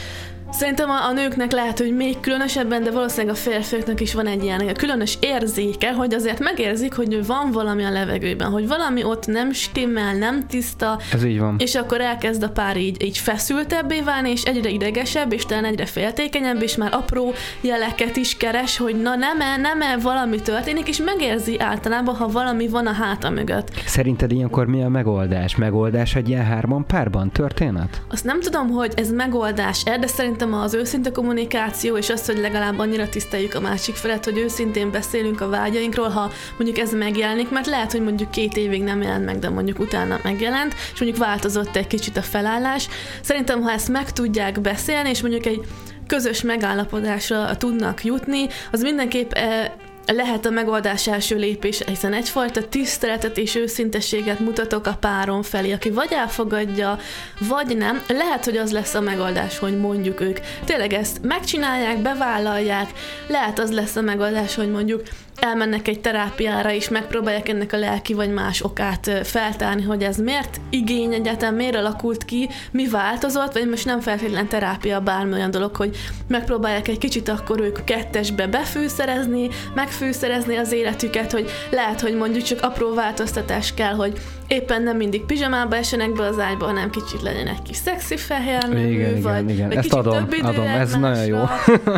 [0.51, 4.43] Szerintem a, a nőknek lehet, hogy még különösebben, de valószínűleg a férfiaknak is van egy
[4.43, 9.51] ilyen különös érzéke, hogy azért megérzik, hogy van valami a levegőben, hogy valami ott nem
[9.51, 10.99] stimmel, nem tiszta.
[11.13, 11.55] Ez így van.
[11.59, 15.85] És akkor elkezd a pár így, így feszültebbé válni, és egyre idegesebb, és talán egyre
[15.85, 21.59] féltékenyebb, és már apró jeleket is keres, hogy na nem-e, nem-e valami történik, és megérzi
[21.59, 23.71] általában, ha valami van a háta mögött.
[23.85, 25.55] Szerinted ilyenkor mi a megoldás?
[25.55, 28.01] Megoldás egy ilyen hárman párban történet?
[28.09, 32.37] Azt nem tudom, hogy ez megoldás de szerintem szerintem az őszinte kommunikáció, és az, hogy
[32.37, 37.49] legalább annyira tiszteljük a másik felet, hogy őszintén beszélünk a vágyainkról, ha mondjuk ez megjelenik,
[37.49, 41.25] mert lehet, hogy mondjuk két évig nem jelent meg, de mondjuk utána megjelent, és mondjuk
[41.25, 42.87] változott egy kicsit a felállás.
[43.21, 45.61] Szerintem, ha ezt meg tudják beszélni, és mondjuk egy
[46.07, 49.71] közös megállapodásra tudnak jutni, az mindenképp eh,
[50.13, 55.89] lehet a megoldás első lépés, hiszen egyfajta tiszteletet és őszintességet mutatok a páron felé, aki
[55.89, 56.99] vagy elfogadja,
[57.39, 58.03] vagy nem.
[58.07, 62.89] Lehet, hogy az lesz a megoldás, hogy mondjuk ők tényleg ezt megcsinálják, bevállalják,
[63.27, 65.01] lehet az lesz a megoldás, hogy mondjuk
[65.39, 70.59] elmennek egy terápiára, és megpróbálják ennek a lelki vagy más okát feltárni, hogy ez miért
[70.69, 75.75] igény egyetem, miért alakult ki, mi változott, vagy most nem feltétlen terápia, bármi olyan dolog,
[75.75, 75.97] hogy
[76.27, 82.61] megpróbálják egy kicsit akkor ők kettesbe befűszerezni, megfűszerezni az életüket, hogy lehet, hogy mondjuk csak
[82.61, 87.47] apró változtatás kell, hogy éppen nem mindig pizsamába esenek be az ágyba, hanem kicsit legyen
[87.47, 89.67] egy kis szexi fehér nevű, Igen, vagy, igen, igen.
[89.67, 91.43] vagy Ezt kicsit adom, több idő adom, ez nagyon jó.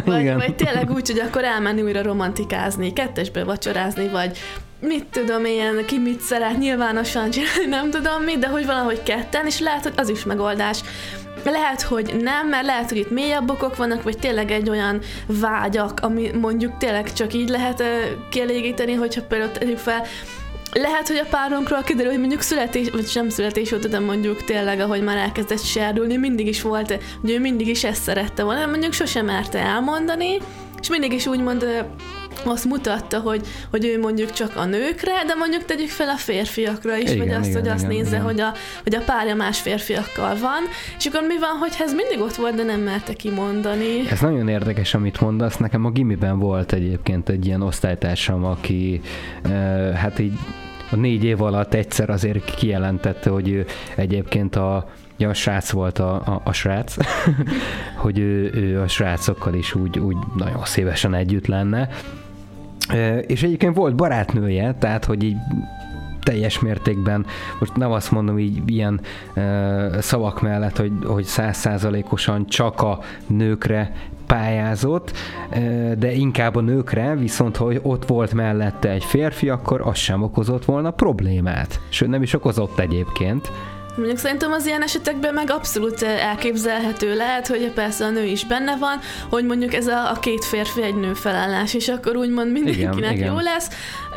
[0.06, 0.38] vagy, Igen.
[0.38, 4.38] vagy tényleg úgy, hogy akkor elmenni újra romantikázni, kettesbe vacsorázni, vagy
[4.80, 9.46] mit tudom én, ki mit szeret nyilvánosan csinálni, nem tudom mit, de hogy valahogy ketten,
[9.46, 10.80] és lehet, hogy az is megoldás.
[11.44, 16.00] Lehet, hogy nem, mert lehet, hogy itt mélyebb okok vannak, vagy tényleg egy olyan vágyak,
[16.02, 17.86] ami mondjuk tényleg csak így lehet ö,
[18.30, 20.04] kielégíteni, hogyha például tegyük fel,
[20.73, 24.79] lehet, hogy a párunkról kiderül, hogy mondjuk születés, vagy sem születés óta, de mondjuk tényleg,
[24.79, 28.93] ahogy már elkezdett serdülni, mindig is volt, hogy ő mindig is ezt szerette volna, mondjuk
[28.93, 30.38] sosem merte elmondani,
[30.82, 31.79] és mindig is úgymond ö,
[32.44, 36.98] azt mutatta, hogy, hogy ő mondjuk csak a nőkre, de mondjuk tegyük fel a férfiakra
[36.98, 38.22] is, Igen, vagy azt, igen, hogy azt igen, nézze, igen.
[38.22, 40.63] hogy a, hogy a párja más férfiakkal van,
[40.98, 44.10] és akkor mi van, hogy ez mindig ott volt, de nem merte kimondani.
[44.10, 45.58] Ez nagyon érdekes, amit mondasz.
[45.58, 49.02] Nekem a gimiben volt egyébként egy ilyen osztálytársam, aki
[49.96, 50.34] hát így
[50.92, 53.65] a négy év alatt egyszer azért kijelentette, hogy ő
[53.96, 56.95] egyébként a Ja, a srác volt a, a, a srác,
[58.03, 61.89] hogy ő, ő a srácokkal is úgy, úgy nagyon szívesen együtt lenne.
[63.27, 65.38] És egyébként volt barátnője, tehát hogy így
[66.23, 67.25] teljes mértékben,
[67.60, 69.01] most nem azt mondom így ilyen
[69.34, 73.91] e, szavak mellett, hogy, hogy százszázalékosan csak a nőkre
[74.25, 75.12] pályázott,
[75.49, 75.60] e,
[75.95, 80.65] de inkább a nőkre, viszont hogy ott volt mellette egy férfi, akkor az sem okozott
[80.65, 81.79] volna problémát.
[81.89, 83.51] Sőt, nem is okozott egyébként.
[83.95, 88.45] Mondjuk szerintem az ilyen esetekben meg abszolút eh, elképzelhető lehet, hogy persze a nő is
[88.45, 88.99] benne van,
[89.30, 93.13] hogy mondjuk ez a, a két férfi egy nő felállás, és akkor úgymond mindenkinek Igen,
[93.13, 93.34] igen.
[93.34, 93.69] jó lesz.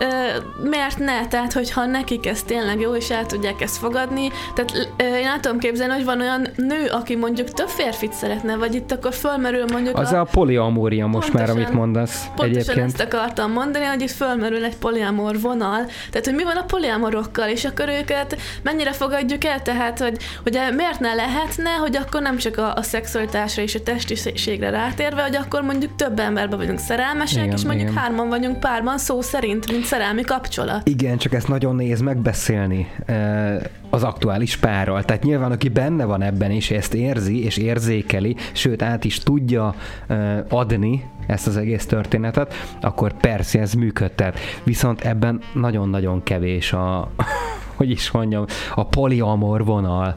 [0.03, 0.39] Ö,
[0.69, 1.27] Miért ne?
[1.29, 4.29] Tehát, hogyha nekik ez tényleg jó, és el tudják ezt fogadni.
[4.55, 8.57] Tehát ö, én el tudom képzelni, hogy van olyan nő, aki mondjuk több férfit szeretne,
[8.57, 11.65] vagy itt akkor fölmerül mondjuk Az a poliamória most már, Pontosan.
[11.65, 12.87] amit mondasz Pontosan egyébként.
[12.87, 15.87] ezt akartam mondani, hogy itt fölmerül egy poliamor vonal.
[16.11, 20.59] Tehát, hogy mi van a poliamorokkal, és akkor őket mennyire fogadjuk el, tehát, hogy, hogy
[20.77, 25.37] miért ne lehetne, hogy akkor nem csak a, a szexualitásra és a testiségre rátérve, hogy
[25.37, 28.03] akkor mondjuk több emberben vagyunk szerelmesek, Igen, és mondjuk igen.
[28.03, 30.89] hárman vagyunk párban szó szerint, mint szerelmi kapcsolat.
[30.89, 35.05] Igen, csak ezt nagyon nehéz megbeszélni eh, az aktuális párral.
[35.05, 39.75] Tehát nyilván, aki benne van ebben, és ezt érzi, és érzékeli, sőt, át is tudja
[40.07, 44.39] eh, adni ezt az egész történetet, akkor persze ez működtet.
[44.63, 47.11] Viszont ebben nagyon-nagyon kevés a,
[47.77, 50.17] hogy is mondjam, a poliamor vonal.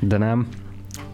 [0.00, 0.48] De nem?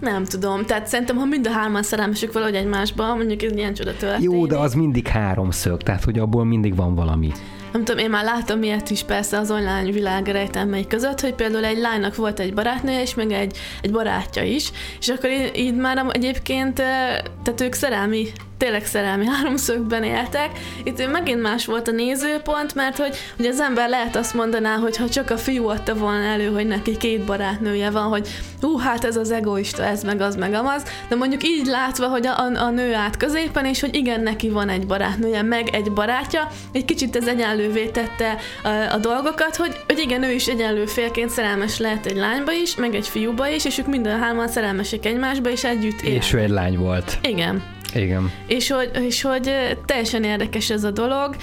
[0.00, 3.96] Nem tudom, tehát szerintem, ha mind a hárman szerelmesek valahogy egymásba, mondjuk ez ilyen csoda
[3.96, 4.30] történik.
[4.30, 7.32] Jó, de az mindig háromszög, tehát hogy abból mindig van valami.
[7.72, 11.64] Nem tudom, én már láttam ilyet is persze az online világ rejtelmei között, hogy például
[11.64, 15.74] egy lánynak volt egy barátnője, és meg egy, egy barátja is, és akkor így, így
[15.74, 18.26] már egyébként, eh, tehát ők szerelmi,
[18.58, 20.50] tényleg szerelmi háromszögben éltek.
[20.84, 24.96] Itt megint más volt a nézőpont, mert hogy, hogy az ember lehet azt mondaná, hogy
[24.96, 28.28] ha csak a fiú adta volna elő, hogy neki két barátnője van, hogy
[28.60, 32.26] hú, hát ez az egoista, ez meg az meg amaz, de mondjuk így látva, hogy
[32.26, 35.92] a, a, a nő át középen, és hogy igen, neki van egy barátnője, meg egy
[35.92, 40.86] barátja, egy kicsit ez egyenlővé tette a, a dolgokat, hogy, hogy igen, ő is egyenlő
[40.86, 44.48] félként szerelmes lehet egy lányba is, meg egy fiúba is, és ők mind a hárman
[44.48, 46.22] szerelmesek egymásba, és együtt élnek.
[46.22, 47.18] És ő egy lány volt.
[47.22, 47.75] Igen.
[47.96, 48.32] Igen.
[48.46, 49.50] És hogy, és hogy
[49.84, 51.36] teljesen érdekes ez a dolog,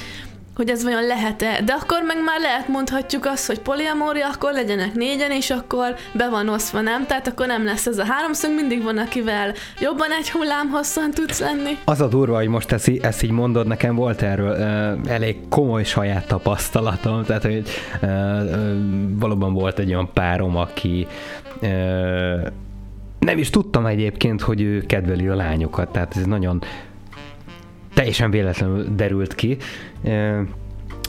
[0.55, 4.93] hogy ez vajon lehet-e, de akkor meg már lehet mondhatjuk azt, hogy poliamória, akkor legyenek
[4.93, 7.05] négyen, és akkor be van osztva, nem?
[7.05, 11.39] Tehát akkor nem lesz ez a háromszög, mindig van, akivel jobban egy hullám hosszan tudsz
[11.39, 11.77] lenni.
[11.85, 15.83] Az a durva, hogy most ezt, ezt így mondod, nekem volt erről uh, elég komoly
[15.83, 17.63] saját tapasztalatom, tehát hogy
[18.01, 18.75] uh, uh,
[19.19, 21.07] valóban volt egy olyan párom, aki
[21.61, 22.47] uh,
[23.23, 26.61] nem is tudtam egyébként, hogy ő kedveli a lányokat, tehát ez nagyon
[27.93, 29.57] teljesen véletlenül derült ki.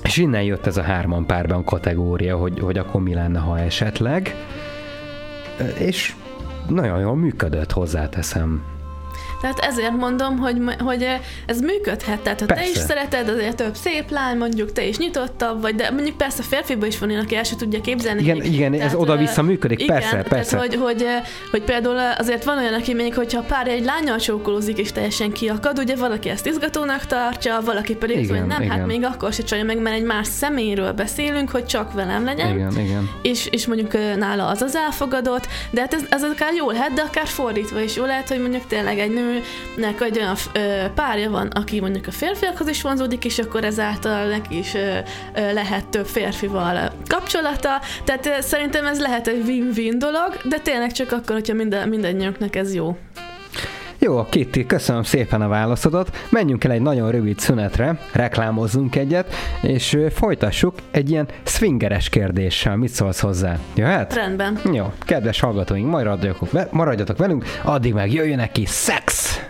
[0.03, 4.35] És innen jött ez a hárman párban kategória, hogy, hogy akkor mi lenne, ha esetleg.
[5.79, 6.15] És
[6.69, 8.74] nagyon jól működött, hozzáteszem.
[9.45, 11.07] Tehát ezért mondom, hogy, hogy
[11.47, 12.21] ez működhet.
[12.21, 12.71] Tehát ha te Persze.
[12.71, 16.89] is szereted, azért több szép lány, mondjuk te is nyitottabb vagy, de mondjuk persze férfiban
[16.89, 18.23] is van olyan, aki el se tudja képzelni.
[18.23, 20.57] Igen, hogy- igen, ez oda-vissza ö, működik, igen, persze, persze.
[20.57, 21.07] Tehát, hogy, hogy,
[21.51, 25.79] hogy például azért van olyan, aki még, hogyha pár egy lányal csókolózik és teljesen kiakad,
[25.79, 28.77] ugye valaki ezt izgatónak tartja, valaki pedig Igen, hogy nem, igen.
[28.79, 32.55] hát még akkor se csalja meg, mert egy más személyről beszélünk, hogy csak velem legyen
[32.55, 33.11] Igen, igen.
[33.23, 37.01] és, és mondjuk nála az az elfogadott, de hát ez, ez akár jó lehet, de
[37.03, 39.11] akár fordítva is jó lehet, hogy mondjuk tényleg egy
[39.77, 44.27] nőnek egy olyan ö, párja van, aki mondjuk a férfiakhoz is vonzódik, és akkor ezáltal
[44.27, 44.99] neki is ö,
[45.53, 51.35] lehet több férfival kapcsolata, tehát szerintem ez lehet egy win-win dolog, de tényleg csak akkor,
[51.35, 52.97] hogyha minden, mindannyiunknak ez jó.
[53.99, 56.17] Jó, Kitty, köszönöm szépen a válaszodat.
[56.31, 62.77] Menjünk el egy nagyon rövid szünetre, reklámozzunk egyet, és folytassuk egy ilyen swingeres kérdéssel.
[62.77, 63.59] Mit szólsz hozzá?
[63.75, 64.15] Jöhet?
[64.15, 64.59] Rendben.
[64.73, 69.41] Jó, kedves hallgatóink, maradjatok, maradjatok velünk, addig meg jöjjön neki szex!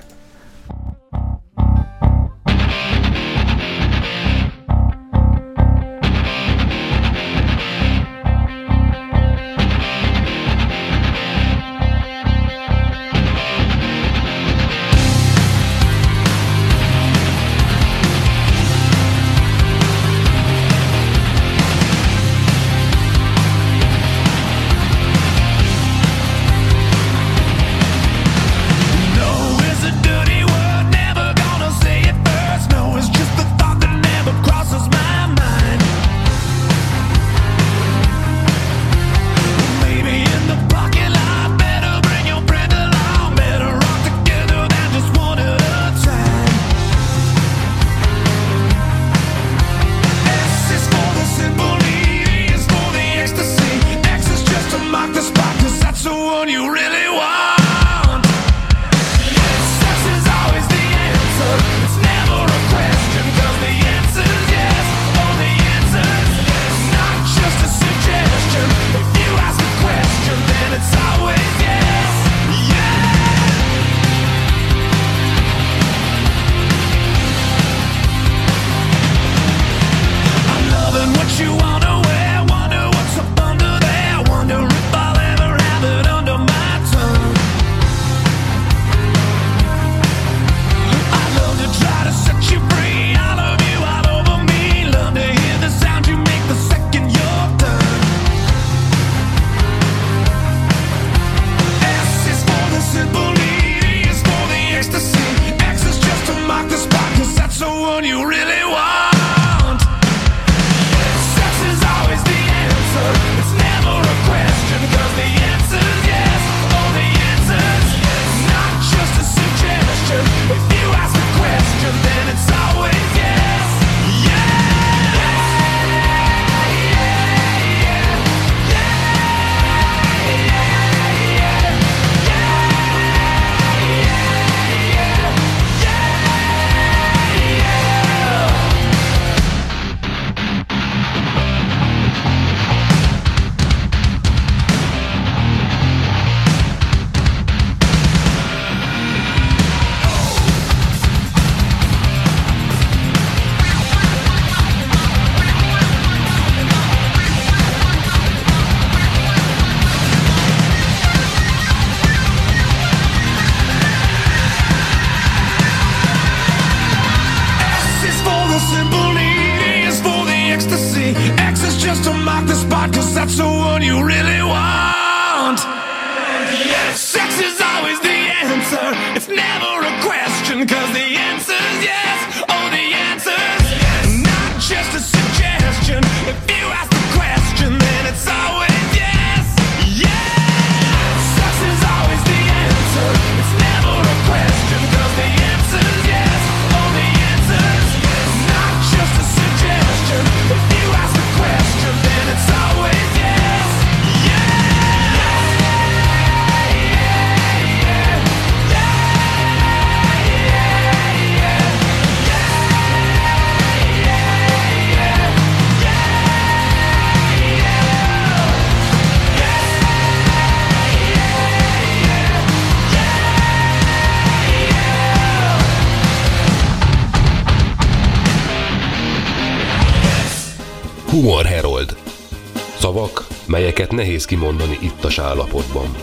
[233.94, 235.94] Nehéz kimondani ittas állapotban.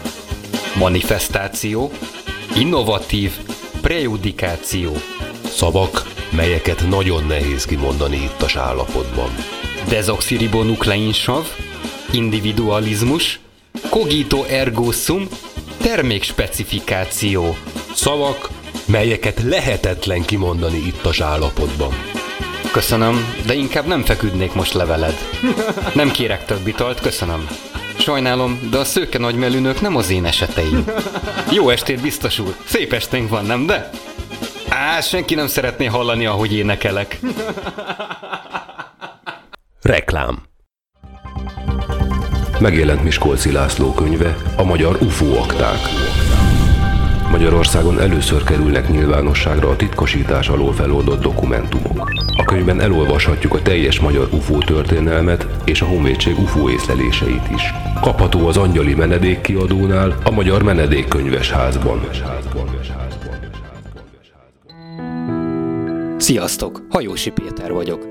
[0.79, 1.91] Manifestáció,
[2.55, 3.31] innovatív,
[3.81, 4.91] prejudikáció.
[5.55, 9.29] Szavak, melyeket nagyon nehéz kimondani ittas állapotban.
[9.89, 11.45] Dezoxiribonukleinsav,
[12.11, 13.39] individualizmus,
[13.89, 15.27] cogito ergo sum,
[15.81, 17.55] termékspecifikáció.
[17.93, 18.49] Szavak,
[18.85, 21.93] melyeket lehetetlen kimondani ittas állapotban.
[22.71, 25.17] Köszönöm, de inkább nem feküdnék most leveled.
[25.93, 27.47] Nem kérek több italt, köszönöm.
[28.01, 30.85] Sajnálom, de a szőke nagymelűnök nem az én eseteim.
[31.51, 32.55] Jó estét, biztos úr.
[32.65, 33.89] Szép esténk van, nem de?
[34.69, 37.19] Á, senki nem szeretné hallani, ahogy énekelek.
[39.81, 40.41] Reklám
[42.59, 45.79] Megjelent Miskolci László könyve, a magyar UFO akták.
[47.31, 52.11] Magyarországon először kerülnek nyilvánosságra a titkosítás alól feloldott dokumentumok.
[52.37, 57.73] A könyvben elolvashatjuk a teljes magyar UFO történelmet és a honvédség UFO észleléseit is.
[58.01, 62.01] Kapható az Angyali Menedék kiadónál, a Magyar Menedékkönyves házban.
[66.17, 66.81] Sziasztok!
[66.89, 68.10] Hajósi Péter vagyok.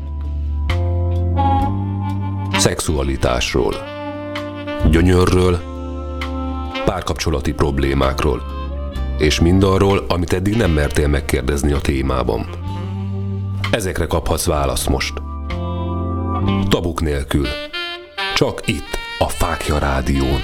[2.61, 3.73] szexualitásról,
[4.89, 5.59] gyönyörről,
[6.85, 8.41] párkapcsolati problémákról,
[9.17, 12.49] és mindarról, amit eddig nem mertél megkérdezni a témában.
[13.71, 15.13] Ezekre kaphatsz választ most.
[16.69, 17.47] Tabuk nélkül.
[18.35, 20.39] Csak itt, a Fákja Rádión.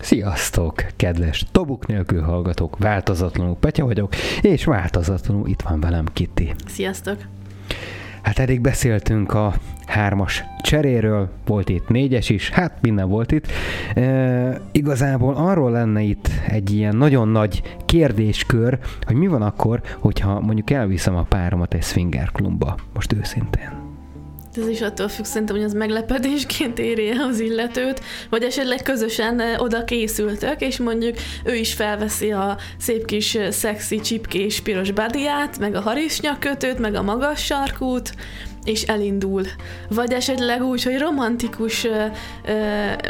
[0.00, 6.54] Sziasztok, kedves Tabuk nélkül hallgatók, változatlanul Petya vagyok, és változatlanul itt van velem Kitty.
[6.66, 7.33] Sziasztok!
[8.24, 9.54] Hát eddig beszéltünk a
[9.86, 13.46] hármas cseréről, volt itt négyes is, hát minden volt itt.
[13.94, 20.40] E, igazából arról lenne itt egy ilyen nagyon nagy kérdéskör, hogy mi van akkor, hogyha
[20.40, 23.83] mondjuk elviszem a páromat egy swinger klubba, most őszintén.
[24.56, 28.00] Ez is attól függ szerintem, hogy az meglepetésként éri az illetőt,
[28.30, 34.60] vagy esetleg közösen oda készültök, és mondjuk ő is felveszi a szép kis szexi csipkés
[34.60, 38.12] piros badiát, meg a harisnyakötőt, meg a magas sarkút,
[38.64, 39.42] és elindul.
[39.88, 42.04] Vagy esetleg úgy, hogy romantikus ö,
[42.44, 42.52] ö,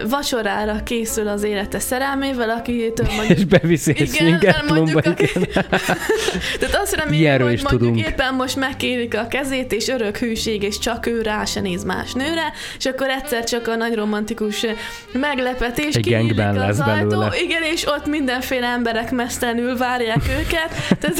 [0.08, 3.38] vacsorára készül az élete szerelmével, akitől mondjuk...
[3.38, 5.26] És beviszi igen, mondjuk, aki...
[6.60, 7.98] Tehát azt remélem, hogy mondjuk tudunk.
[7.98, 12.12] éppen most megkérik a kezét, és örök hűség, és csak ő rá se néz más
[12.12, 14.66] nőre, és akkor egyszer csak a nagy romantikus
[15.12, 17.30] meglepetés egy gangben lesz ajtó, belőle.
[17.42, 20.98] Igen, és ott mindenféle emberek mesztelenül várják őket.
[21.00, 21.16] Tehát,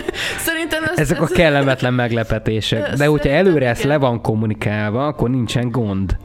[0.46, 2.92] szerintem ez, Ezek ez, a kellemetlen meglepetések.
[2.92, 6.16] De hogyha előre ez le van kommunikálva, akkor nincsen gond.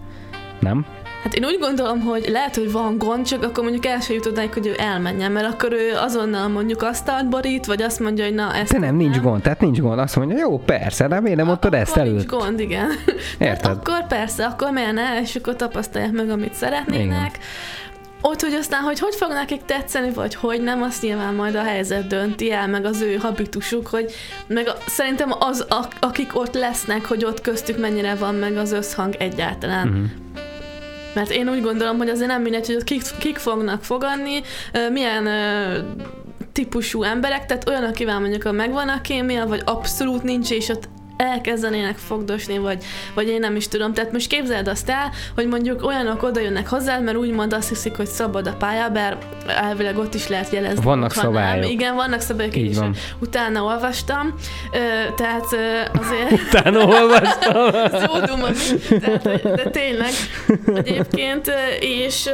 [0.60, 0.86] Nem?
[1.24, 4.50] Hát én úgy gondolom, hogy lehet, hogy van gond, csak akkor mondjuk el sem jutod
[4.54, 8.56] hogy ő elmenjen, mert akkor ő azonnal mondjuk azt borít, vagy azt mondja, hogy na
[8.56, 8.72] ezt.
[8.72, 10.00] De nem, nincs gond, tehát nincs gond.
[10.00, 12.14] Azt mondja, jó, persze, de miért nem mondtad ezt előtt?
[12.16, 12.90] Nincs gond, igen.
[13.40, 13.72] Érted?
[13.72, 17.06] akkor persze, akkor miért ne, és akkor tapasztalják meg, amit szeretnének.
[17.06, 17.32] Igen.
[18.22, 21.64] Ott, hogy aztán, hogy hogy fog nekik tetszeni, vagy hogy nem, azt nyilván majd a
[21.64, 24.12] helyzet dönti el, meg az ő habitusuk, hogy
[24.48, 28.72] meg a, szerintem az, a, akik ott lesznek, hogy ott köztük mennyire van meg az
[28.72, 29.88] összhang egyáltalán.
[29.88, 30.06] Uh-huh.
[31.14, 34.42] Mert én úgy gondolom, hogy azért nem mindegy, hogy ott kik, kik fognak fogadni,
[34.92, 35.28] milyen
[36.52, 40.90] típusú emberek, tehát olyan, akivel mondjuk a megvan a kémia, vagy abszolút nincs, és ott
[41.22, 43.94] elkezdenének fogdosni, vagy, vagy én nem is tudom.
[43.94, 47.96] Tehát most képzeld azt el, hogy mondjuk olyanok oda jönnek hozzá, mert úgymond azt hiszik,
[47.96, 49.18] hogy szabad a pálya, bár
[49.48, 50.84] elvileg ott is lehet jelezni.
[50.84, 51.72] Vannak szabályok.
[51.72, 52.96] Igen, vannak szabályok, Így van.
[53.20, 54.34] utána olvastam,
[55.16, 55.46] tehát
[56.00, 56.32] azért...
[56.48, 57.72] utána olvastam.
[58.32, 58.48] Duma,
[59.00, 60.12] tehát, de tényleg
[60.74, 62.30] egyébként, és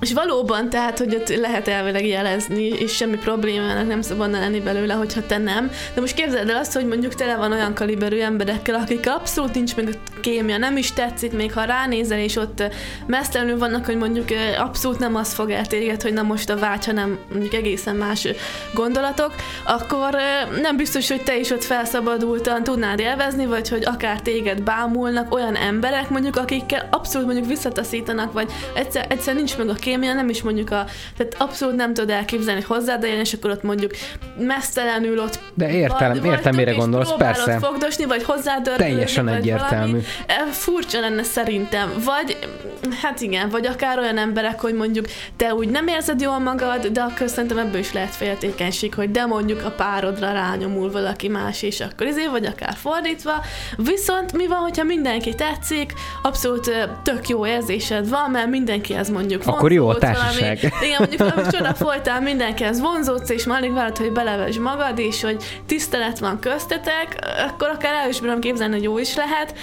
[0.00, 4.94] és valóban, tehát, hogy ott lehet elvileg jelezni, és semmi problémának nem szabadna lenni belőle,
[4.94, 5.70] hogyha te nem.
[5.94, 9.76] De most képzeld el azt, hogy mondjuk tele van olyan kaliberű emberekkel, akik abszolút nincs
[9.76, 12.62] meg a kémia, nem is tetszik, még ha ránézel, és ott
[13.06, 14.28] mesztelenül vannak, hogy mondjuk
[14.58, 18.28] abszolút nem az fog el téged, hogy na most a vágy, hanem mondjuk egészen más
[18.74, 19.34] gondolatok,
[19.64, 20.16] akkor
[20.62, 25.56] nem biztos, hogy te is ott felszabadultan tudnád élvezni, vagy hogy akár téged bámulnak olyan
[25.56, 30.28] emberek, mondjuk, akikkel abszolút mondjuk visszataszítanak, vagy egyszer, egyszer nincs meg a kémia, kémia, nem
[30.28, 30.84] is mondjuk a,
[31.16, 33.90] tehát abszolút nem tudod elképzelni, hogy hozzád jön, és akkor ott mondjuk
[34.38, 37.58] mesztelenül ott De értem, értem, mire gondolsz, persze.
[37.58, 39.90] fogdosni, vagy hozzád Teljesen vagy egyértelmű.
[39.90, 40.02] Valami.
[40.26, 41.92] E, furcsa lenne szerintem.
[42.04, 42.38] Vagy,
[43.02, 47.00] hát igen, vagy akár olyan emberek, hogy mondjuk te úgy nem érzed jól magad, de
[47.00, 51.80] akkor szerintem ebből is lehet féltékenység, hogy de mondjuk a párodra rányomul valaki más, és
[51.80, 53.32] akkor izé, vagy akár fordítva.
[53.76, 59.42] Viszont mi van, hogyha mindenki tetszik, abszolút tök jó érzésed van, mert mindenki ez mondjuk
[59.46, 60.58] Akkor jó a társaság.
[60.60, 64.98] Valami, igen, mondjuk valami csoda folytál mindenkihez vonzódsz, és már alig várod, hogy belevesd magad,
[64.98, 67.18] és hogy tisztelet van köztetek,
[67.48, 69.54] akkor akár el is bírom képzelni, hogy jó is lehet,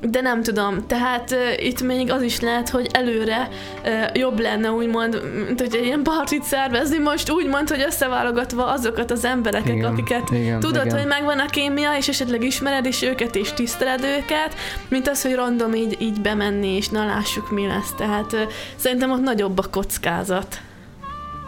[0.00, 3.48] de nem tudom, tehát uh, itt még az is lehet, hogy előre
[3.84, 9.10] uh, jobb lenne úgymond, mint hogy egy ilyen partit szervezni most úgymond, hogy összeválogatva azokat
[9.10, 10.98] az embereket, Igen, akiket igen, tudod, igen.
[10.98, 14.54] hogy megvan a kémia, és esetleg ismered is őket, és tiszteled őket,
[14.88, 17.92] mint az, hogy random így, így bemenni, és na lássuk mi lesz.
[17.96, 18.40] Tehát uh,
[18.76, 20.60] szerintem ott nagyobb a kockázat.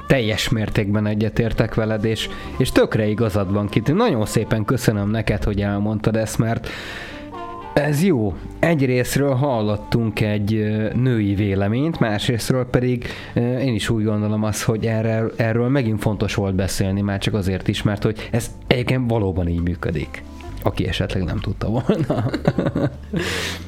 [0.06, 3.92] teljes mértékben egyetértek veled, és, és tökre igazad van, Kitty.
[3.92, 6.68] Nagyon szépen köszönöm neked, hogy elmondtad ezt, mert
[7.78, 8.34] ez jó.
[8.58, 10.50] Egyrésztről hallottunk egy
[10.94, 16.54] női véleményt, másrésztről pedig én is úgy gondolom azt, hogy erről, erről megint fontos volt
[16.54, 20.22] beszélni, már csak azért is, mert hogy ez egyébként valóban így működik.
[20.62, 22.24] Aki esetleg nem tudta volna.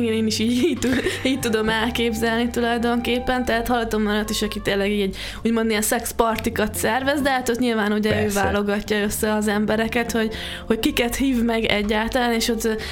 [0.00, 0.78] Igen, én is így, így,
[1.24, 7.20] így tudom elképzelni tulajdonképpen, tehát hallottam olyat is, aki tényleg így, úgymond ilyen szexpartikat szervez,
[7.20, 8.42] de hát ott nyilván ugye ő Persze.
[8.42, 10.34] válogatja össze az embereket, hogy,
[10.66, 12.82] hogy kiket hív meg egyáltalán, és ott,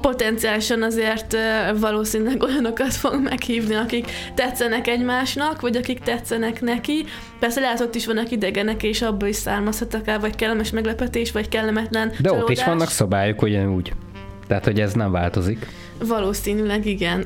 [0.00, 1.36] potenciálisan azért
[1.80, 7.04] valószínűleg olyanokat fog meghívni, akik tetszenek egymásnak, vagy akik tetszenek neki.
[7.38, 11.48] Persze lehet ott is vannak idegenek, és abból is származhat akár, vagy kellemes meglepetés, vagy
[11.48, 12.64] kellemetlen De ott is csalódás.
[12.64, 13.92] vannak szabályok ugyanúgy.
[14.46, 15.66] Tehát, hogy ez nem változik.
[15.98, 17.24] Valószínűleg igen.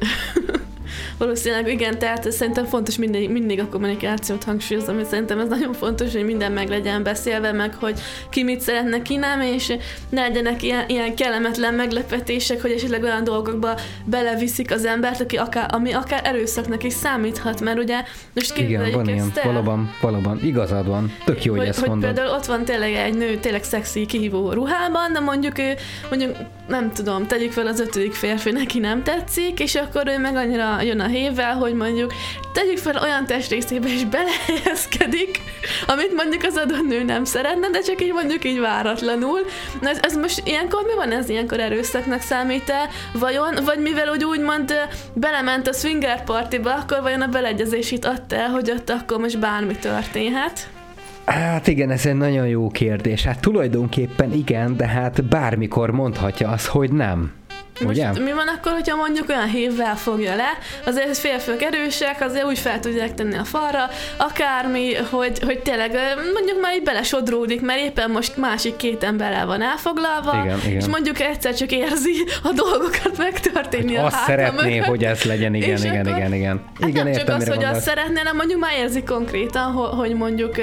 [1.18, 6.12] Valószínűleg igen, tehát szerintem fontos mindig, mindig a kommunikációt hangsúlyozom, és szerintem ez nagyon fontos,
[6.12, 9.72] hogy minden meg legyen beszélve, meg hogy ki mit szeretne, ki nem, és
[10.08, 13.74] ne legyenek ilyen, ilyen kellemetlen meglepetések, hogy esetleg olyan dolgokba
[14.04, 18.02] beleviszik az embert, aki akár, ami akár erőszaknak is számíthat, mert ugye
[18.34, 19.32] most Igen, van ilyen.
[19.34, 20.40] el, Valóban, valóban.
[20.44, 21.12] Igazad van.
[21.24, 22.12] Tök jó, hogy, hogy, ezt hogy mondod.
[22.12, 25.74] például ott van tényleg egy nő, tényleg szexi, kihívó ruhában, de mondjuk ő,
[26.08, 26.36] mondjuk
[26.68, 30.81] nem tudom, tegyük fel az ötödik férfi, neki nem tetszik, és akkor ő meg annyira
[30.82, 32.12] jön a hévvel, hogy mondjuk
[32.52, 35.40] tegyük fel olyan testrészébe is belehelyezkedik,
[35.86, 39.38] amit mondjuk az adott nő nem szeretne, de csak így mondjuk így váratlanul.
[39.80, 42.88] Na ez, ez most ilyenkor mi van ez ilyenkor erőszaknak számít-e?
[43.12, 44.72] Vajon, vagy mivel úgy úgymond
[45.12, 49.38] belement a swinger partiba, akkor vajon a beleegyezés itt adta el, hogy ott akkor most
[49.38, 50.68] bármi történhet?
[51.24, 53.24] Hát igen, ez egy nagyon jó kérdés.
[53.24, 57.32] Hát tulajdonképpen igen, de hát bármikor mondhatja azt, hogy nem.
[57.80, 58.06] Ugye?
[58.08, 60.48] Most mi van akkor, hogyha mondjuk olyan hévvel fogja le,
[60.86, 65.90] azért férfiak erősek, azért úgy fel tudják tenni a falra, akármi, hogy, hogy tényleg
[66.32, 70.76] mondjuk már így belesodródik, mert éppen most másik két emberrel van elfoglalva, Igen, igen.
[70.76, 72.12] és mondjuk egyszer csak érzi
[72.42, 74.88] a dolgokat megtörténni a Azt szeretné, mögött.
[74.88, 76.60] hogy ez legyen, igen, És igen, akkor- igen, igen.
[76.80, 79.94] Hát igen, nem értem, csak az, hogy azt szeretné, hanem mondjuk már érzi konkrétan, ho-
[79.94, 80.54] hogy mondjuk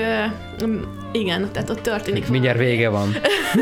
[1.12, 2.76] igen, tehát ott történik Mindjárt valami.
[2.76, 3.16] vége van.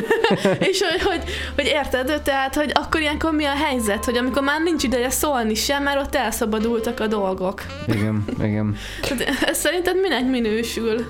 [0.70, 1.24] És hogy, hogy,
[1.56, 5.54] hogy érted, tehát, hogy akkor ilyenkor mi a helyzet, hogy amikor már nincs ideje szólni
[5.54, 7.62] sem, mert ott elszabadultak a dolgok.
[7.88, 8.76] Igen, igen.
[9.02, 10.96] Tehát szerinted minek minősül?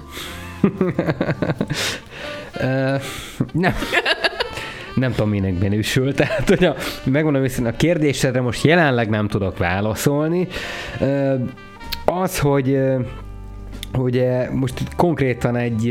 [2.60, 2.96] Ö,
[3.52, 3.74] nem.
[4.96, 6.14] Nem tudom, minek minősül.
[6.14, 10.48] Tehát, hogy a, megmondom őszintén, a kérdésedre most jelenleg nem tudok válaszolni.
[12.06, 12.80] Az, hogy
[13.94, 15.86] hogy most konkrétan egy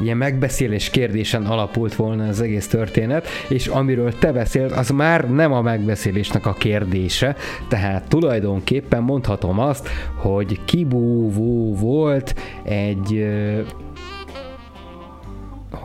[0.00, 5.52] ilyen megbeszélés kérdésen alapult volna az egész történet, és amiről te beszélt, az már nem
[5.52, 7.36] a megbeszélésnek a kérdése,
[7.68, 13.26] tehát tulajdonképpen mondhatom azt, hogy kibúvó volt egy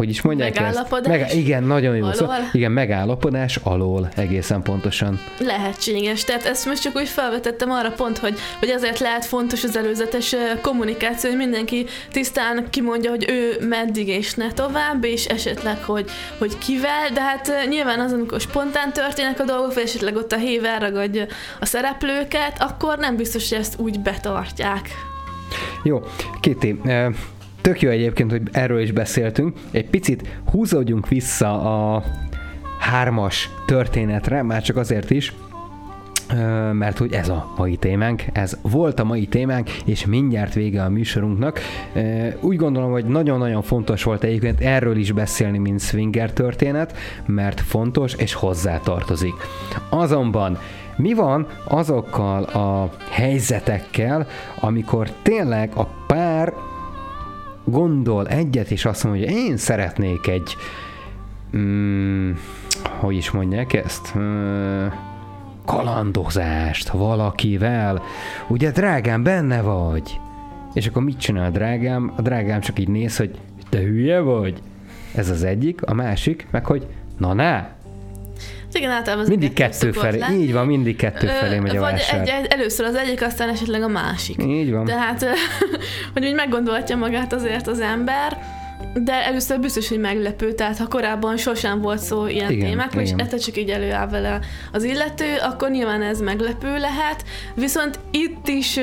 [0.02, 1.22] hogy is mondják Megállapodás?
[1.22, 1.34] ezt?
[1.34, 2.26] igen, nagyon jó szó.
[2.52, 5.20] Igen, megállapodás alól egészen pontosan.
[5.40, 6.24] Lehetséges.
[6.24, 10.36] Tehát ezt most csak úgy felvetettem arra pont, hogy, hogy ezért lehet fontos az előzetes
[10.62, 16.58] kommunikáció, hogy mindenki tisztán kimondja, hogy ő meddig és ne tovább, és esetleg, hogy, hogy
[16.58, 20.66] kivel, de hát nyilván az, amikor spontán történnek a dolgok, vagy esetleg ott a hév
[20.66, 21.26] elragadja
[21.60, 24.90] a szereplőket, akkor nem biztos, hogy ezt úgy betartják.
[25.84, 26.02] Jó,
[26.40, 27.08] Kitty, eh,
[27.62, 29.58] tök jó egyébként, hogy erről is beszéltünk.
[29.72, 32.04] Egy picit húzódjunk vissza a
[32.80, 35.34] hármas történetre, már csak azért is,
[36.72, 40.90] mert hogy ez a mai témánk, ez volt a mai témánk, és mindjárt vége a
[40.90, 41.60] műsorunknak.
[42.40, 48.14] Úgy gondolom, hogy nagyon-nagyon fontos volt egyébként erről is beszélni, mint swinger történet, mert fontos
[48.14, 49.34] és hozzátartozik.
[49.90, 50.58] Azonban
[50.96, 54.28] mi van azokkal a helyzetekkel,
[54.60, 56.54] amikor tényleg a pár
[57.72, 60.56] gondol egyet, és azt mondja, hogy én szeretnék egy
[61.58, 62.32] mm,
[63.00, 64.14] hogy is mondják ezt?
[64.18, 64.88] Mm,
[65.66, 68.02] kalandozást valakivel.
[68.48, 70.20] Ugye, drágám, benne vagy?
[70.74, 72.14] És akkor mit csinál drágám?
[72.16, 74.62] A drágám csak így néz, hogy te hülye vagy?
[75.16, 77.68] Ez az egyik, a másik, meg hogy na na,
[78.74, 80.42] Igen, általában mindig kettő felé, lenni.
[80.42, 82.22] így van, mindig kettő felé megy a vásár.
[82.22, 84.44] egy, egy, először az egyik, aztán esetleg a másik.
[84.44, 84.86] Így van.
[84.86, 85.26] Tehát,
[86.14, 88.38] hogy úgy meggondolhatja magát azért az ember,
[88.94, 93.12] de először biztos, hogy meglepő, tehát ha korábban sosem volt szó ilyen igen, témákról, és
[93.18, 94.40] egyszer csak így előáll vele
[94.72, 97.24] az illető, akkor nyilván ez meglepő lehet,
[97.56, 98.80] viszont itt is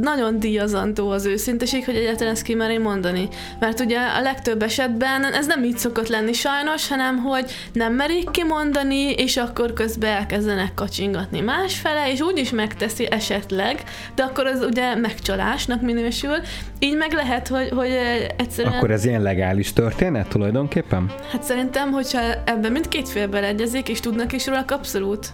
[0.00, 3.28] nagyon díjazandó az őszinteség, hogy egyáltalán ezt kimeré mondani.
[3.60, 8.30] Mert ugye a legtöbb esetben ez nem így szokott lenni sajnos, hanem hogy nem merik
[8.30, 13.82] kimondani, és akkor közben elkezdenek kacsingatni másfele, és úgy is megteszi esetleg,
[14.14, 16.36] de akkor az ugye megcsalásnak minősül.
[16.78, 17.90] Így meg lehet, hogy, hogy
[18.36, 18.74] egyszerűen...
[18.74, 21.12] Akkor ez ilyen legális történet tulajdonképpen?
[21.32, 25.26] Hát szerintem, hogyha ebben mindkét fél beleegyezik, és tudnak is róla, abszolút.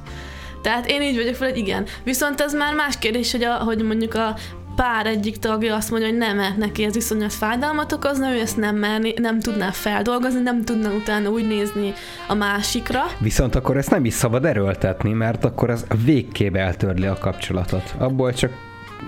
[0.63, 1.87] Tehát én így vagyok fel, hogy igen.
[2.05, 4.35] Viszont ez már más kérdés, hogy, a, hogy mondjuk a
[4.77, 8.57] pár egyik tagja azt mondja, hogy nem, mert neki ez iszonyat fájdalmat okozna, ő ezt
[8.57, 11.93] nem merni, nem tudná feldolgozni, nem tudna utána úgy nézni
[12.29, 13.03] a másikra.
[13.19, 17.95] Viszont akkor ezt nem is szabad erőltetni, mert akkor az végképp eltörli a kapcsolatot.
[17.99, 18.53] Abból csak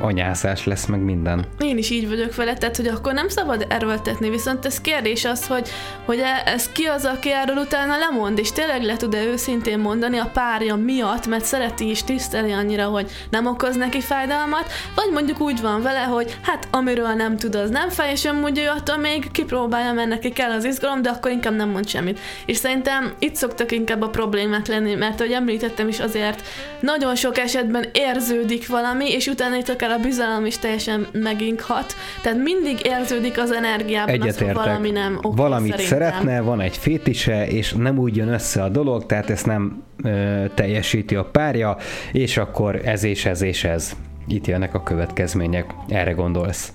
[0.01, 1.45] anyászás lesz, meg minden.
[1.59, 5.47] Én is így vagyok vele, tehát hogy akkor nem szabad erőltetni, viszont ez kérdés az,
[5.47, 5.69] hogy,
[6.05, 10.19] hogy e, ez ki az, aki erről utána lemond, és tényleg le tud-e őszintén mondani
[10.19, 15.41] a párja miatt, mert szereti és tiszteli annyira, hogy nem okoz neki fájdalmat, vagy mondjuk
[15.41, 18.97] úgy van vele, hogy hát amiről nem tud, az nem fáj, és amúgy ő attól
[18.97, 22.21] még kipróbálja, mert neki kell az izgalom, de akkor inkább nem mond semmit.
[22.47, 26.47] És szerintem itt szoktak inkább a problémák lenni, mert ahogy említettem is azért
[26.81, 31.95] nagyon sok esetben érződik valami, és utána itt akár a bizalom is teljesen meginkhat.
[32.23, 35.99] Tehát mindig érződik az energiában az, hogy valami nem oké, Valamit szerintem.
[35.99, 40.45] szeretne, van egy fétise, és nem úgy jön össze a dolog, tehát ezt nem ö,
[40.55, 41.77] teljesíti a párja,
[42.13, 43.93] és akkor ez és ez és ez.
[44.29, 45.75] Itt jönnek a következmények.
[45.89, 46.73] Erre gondolsz?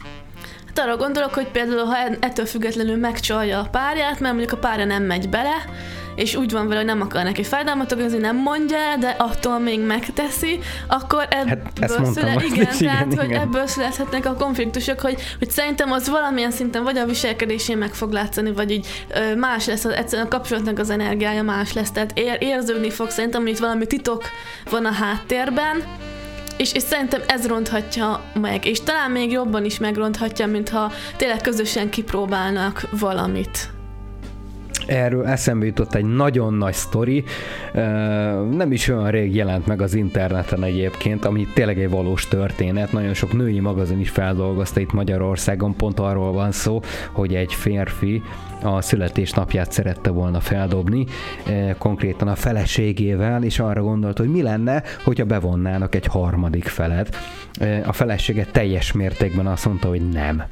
[0.76, 4.86] Hát arra gondolok, hogy például, ha ettől függetlenül megcsalja a párját, mert mondjuk a párja
[4.86, 5.56] nem megy bele,
[6.16, 9.60] és úgy van vele, hogy nem akar neki fájdalmat okozni, nem mondja el, de attól
[9.60, 13.26] még megteszi, akkor ebből hát szület, igen, igen, tehát, igen.
[13.26, 17.94] hogy ebből születhetnek a konfliktusok, hogy, hogy szerintem az valamilyen szinten vagy a viselkedésén meg
[17.94, 19.06] fog látszani, vagy így
[19.38, 23.42] más lesz, az, egyszerűen a kapcsolatnak az energiája más lesz, tehát ér, érződni fog szerintem,
[23.42, 24.24] hogy itt valami titok
[24.70, 25.84] van a háttérben,
[26.62, 31.90] és, és szerintem ez ronthatja meg, és talán még jobban is megronthatja, mintha tényleg közösen
[31.90, 33.70] kipróbálnak valamit
[34.92, 37.24] erről eszembe jutott egy nagyon nagy sztori,
[38.52, 43.14] nem is olyan rég jelent meg az interneten egyébként, ami tényleg egy valós történet, nagyon
[43.14, 46.82] sok női magazin is feldolgozta itt Magyarországon, pont arról van szó,
[47.12, 48.22] hogy egy férfi
[48.64, 51.06] a születésnapját szerette volna feldobni,
[51.78, 57.16] konkrétan a feleségével, és arra gondolt, hogy mi lenne, hogyha bevonnának egy harmadik felet.
[57.86, 60.44] A felesége teljes mértékben azt mondta, hogy nem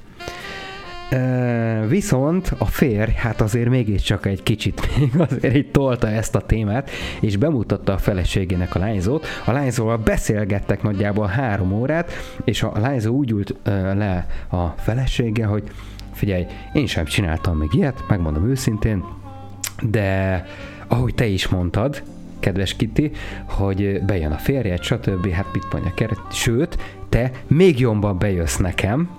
[1.87, 6.89] viszont a férj, hát azért mégiscsak egy kicsit még azért így tolta ezt a témát,
[7.19, 9.27] és bemutatta a feleségének a lányzót.
[9.45, 12.11] A lányzóval beszélgettek nagyjából három órát,
[12.43, 13.55] és a lányzó úgy ült
[13.93, 15.63] le a felesége, hogy
[16.13, 19.03] figyelj, én sem csináltam még ilyet, megmondom őszintén,
[19.81, 20.45] de
[20.87, 22.03] ahogy te is mondtad,
[22.39, 23.11] kedves Kitty,
[23.45, 25.29] hogy bejön a férjed, stb.
[25.31, 26.77] Hát mit mondja, sőt,
[27.09, 29.18] te még jobban bejössz nekem,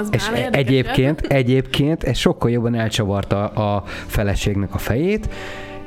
[0.00, 5.28] az és e- egyébként, egyébként ez sokkal jobban elcsavarta a feleségnek a fejét,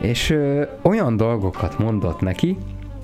[0.01, 2.57] és ö, olyan dolgokat mondott neki,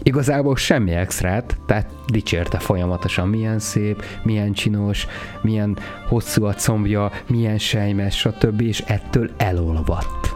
[0.04, 5.08] igazából semmi extrát, tehát dicsérte folyamatosan, milyen szép, milyen csinos,
[5.42, 5.78] milyen
[6.08, 8.62] hosszú a combja, milyen sejmes, stb.
[8.62, 10.36] és ettől elolvadt.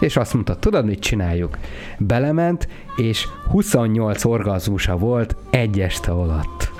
[0.00, 1.58] És azt mondta, tudod, mit csináljuk?
[1.98, 6.70] Belement, és 28 orgazmusa volt egy este alatt.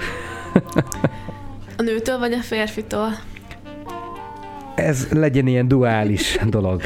[1.80, 3.08] A nőtől vagy a férfitől?
[4.74, 6.82] Ez legyen ilyen duális dolog.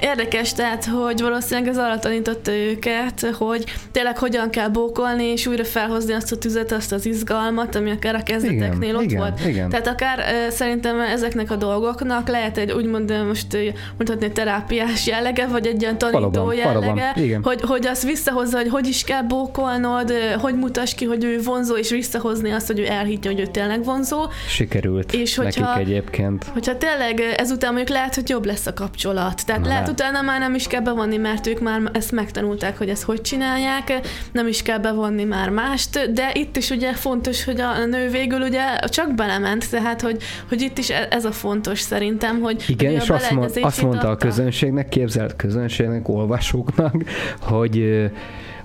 [0.00, 5.64] Érdekes, tehát, hogy valószínűleg ez arra tanította őket, hogy tényleg hogyan kell bókolni, és újra
[5.64, 9.46] felhozni azt a tüzet, azt az izgalmat, ami akár a kezdeteknél igen, ott igen, volt.
[9.46, 9.68] Igen.
[9.68, 13.56] Tehát akár szerintem ezeknek a dolgoknak lehet egy úgymond most
[13.96, 18.68] mondhatni terápiás jellege, vagy egy ilyen tanító valóban, jellege, valóban, hogy, hogy azt visszahozza, hogy
[18.68, 22.86] hogy is kell bókolnod, hogy mutas ki, hogy ő vonzó, és visszahozni azt, hogy ő
[22.86, 24.26] elhiggye, hogy ő tényleg vonzó.
[24.48, 26.44] Sikerült és hogyha, nekik egyébként.
[26.44, 29.46] Hogyha tényleg ezután mondjuk lehet, hogy jobb lesz a kapcsolat.
[29.46, 32.78] Tehát Na, lehet hát utána már nem is kell bevonni, mert ők már ezt megtanulták,
[32.78, 34.00] hogy ezt hogy csinálják,
[34.32, 38.40] nem is kell bevonni már mást, de itt is ugye fontos, hogy a nő végül
[38.40, 42.92] ugye csak belement, tehát hogy, hogy itt is e- ez a fontos szerintem, hogy Igen,
[42.92, 46.94] és azt, mond, azt mondta a közönségnek, képzelt közönségnek, olvasóknak,
[47.40, 48.08] hogy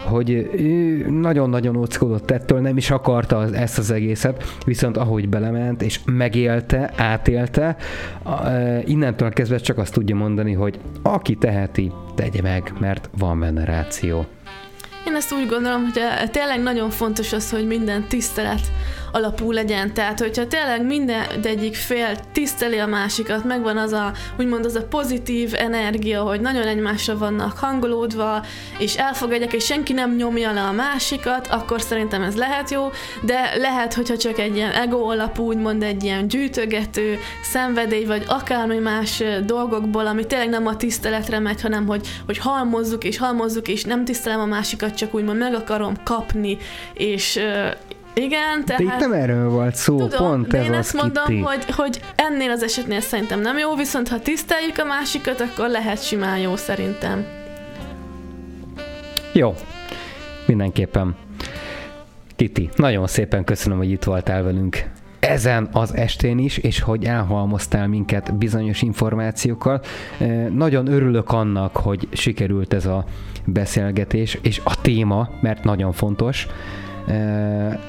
[0.03, 5.81] hogy ő nagyon-nagyon óckodott ettől, nem is akarta az, ezt az egészet, viszont ahogy belement
[5.81, 7.75] és megélte, átélte,
[8.85, 14.25] innentől kezdve csak azt tudja mondani, hogy aki teheti, tegye meg, mert van benne ráció.
[15.07, 18.71] Én ezt úgy gondolom, hogy eh, tényleg nagyon fontos az, hogy minden tisztelet
[19.11, 19.93] alapú legyen.
[19.93, 24.83] Tehát, hogyha tényleg minden egyik fél tiszteli a másikat, megvan az a, úgymond az a
[24.83, 28.45] pozitív energia, hogy nagyon egymásra vannak hangolódva,
[28.77, 32.89] és elfogadják, és senki nem nyomja le a másikat, akkor szerintem ez lehet jó,
[33.21, 38.77] de lehet, hogyha csak egy ilyen ego alapú, úgymond egy ilyen gyűjtögető szenvedély, vagy akármi
[38.77, 43.83] más dolgokból, ami tényleg nem a tiszteletre megy, hanem hogy, hogy halmozzuk és halmozzuk, és
[43.83, 46.57] nem tisztelem a másikat, csak úgymond meg akarom kapni,
[46.93, 47.39] és
[48.13, 48.83] igen, tehát...
[48.83, 51.41] De itt nem erről volt szó, tudom, pont de ez én az ezt mondom, Kitty.
[51.41, 56.03] hogy, hogy ennél az esetnél szerintem nem jó, viszont ha tiszteljük a másikat, akkor lehet
[56.03, 57.25] simán jó szerintem.
[59.33, 59.55] Jó,
[60.45, 61.15] mindenképpen.
[62.35, 64.83] Titi, nagyon szépen köszönöm, hogy itt voltál velünk
[65.19, 69.81] ezen az estén is, és hogy elhalmoztál minket bizonyos információkkal.
[70.49, 73.05] Nagyon örülök annak, hogy sikerült ez a
[73.45, 76.47] beszélgetés, és a téma, mert nagyon fontos.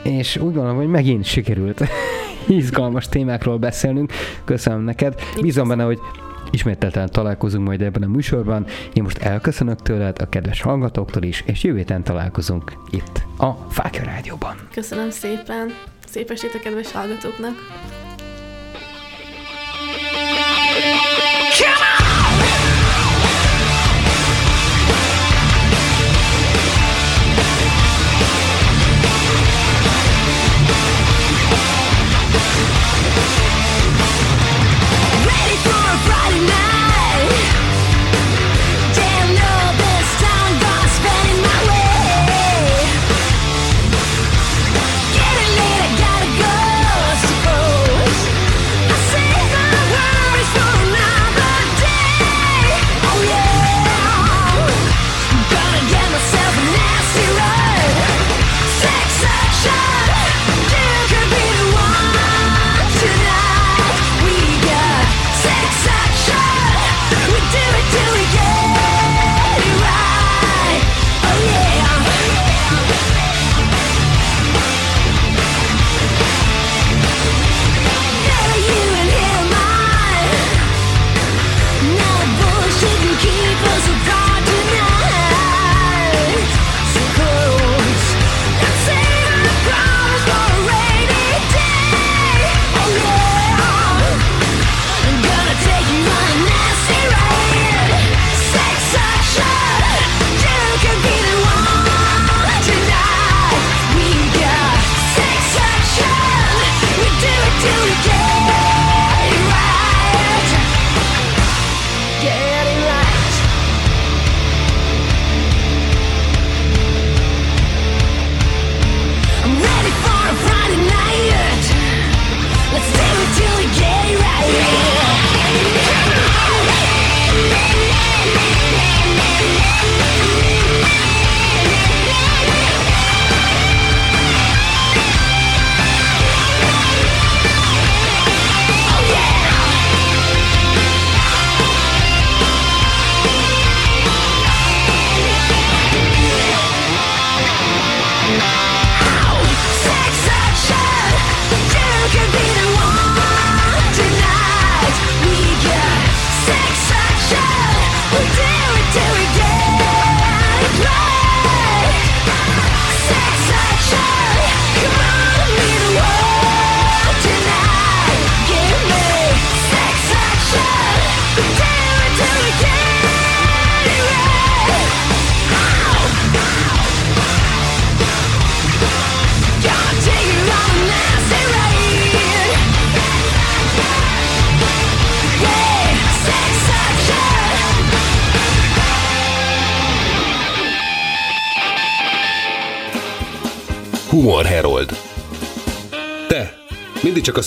[0.03, 1.83] És úgy gondolom, hogy megint sikerült
[2.47, 4.13] izgalmas témákról beszélnünk.
[4.45, 5.15] Köszönöm neked.
[5.41, 5.99] Bízom benne, hogy
[6.51, 8.67] Ismételten találkozunk majd ebben a műsorban.
[8.93, 14.05] Én most elköszönök tőled, a kedves hallgatóktól is, és jövő héten találkozunk itt a Fákja
[14.05, 14.57] Rádióban.
[14.73, 15.73] Köszönöm szépen.
[16.07, 17.55] Szép estét a kedves hallgatóknak.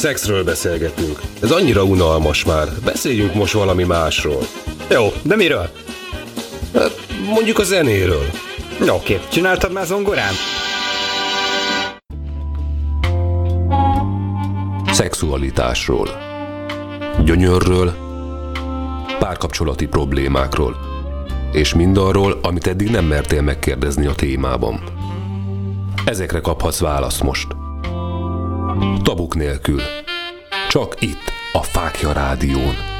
[0.06, 1.22] Szexről beszélgetünk.
[1.42, 2.68] Ez annyira unalmas már.
[2.84, 4.42] Beszéljünk most valami másról.
[4.90, 5.70] Jó, de miről?
[6.74, 8.26] Hát, mondjuk a zenéről.
[8.88, 10.34] Oké, csináltad már zongorán?
[14.92, 16.10] Szexualitásról.
[17.24, 17.94] Gyönyörről.
[19.20, 20.76] Párkapcsolati problémákról.
[21.52, 24.84] És mindarról, amit eddig nem mertél megkérdezni a témában.
[26.06, 27.48] Ezekre kaphatsz választ most.
[29.04, 29.82] Tabuk nélkül.
[30.70, 32.95] Csak itt, a Fákja Rádión.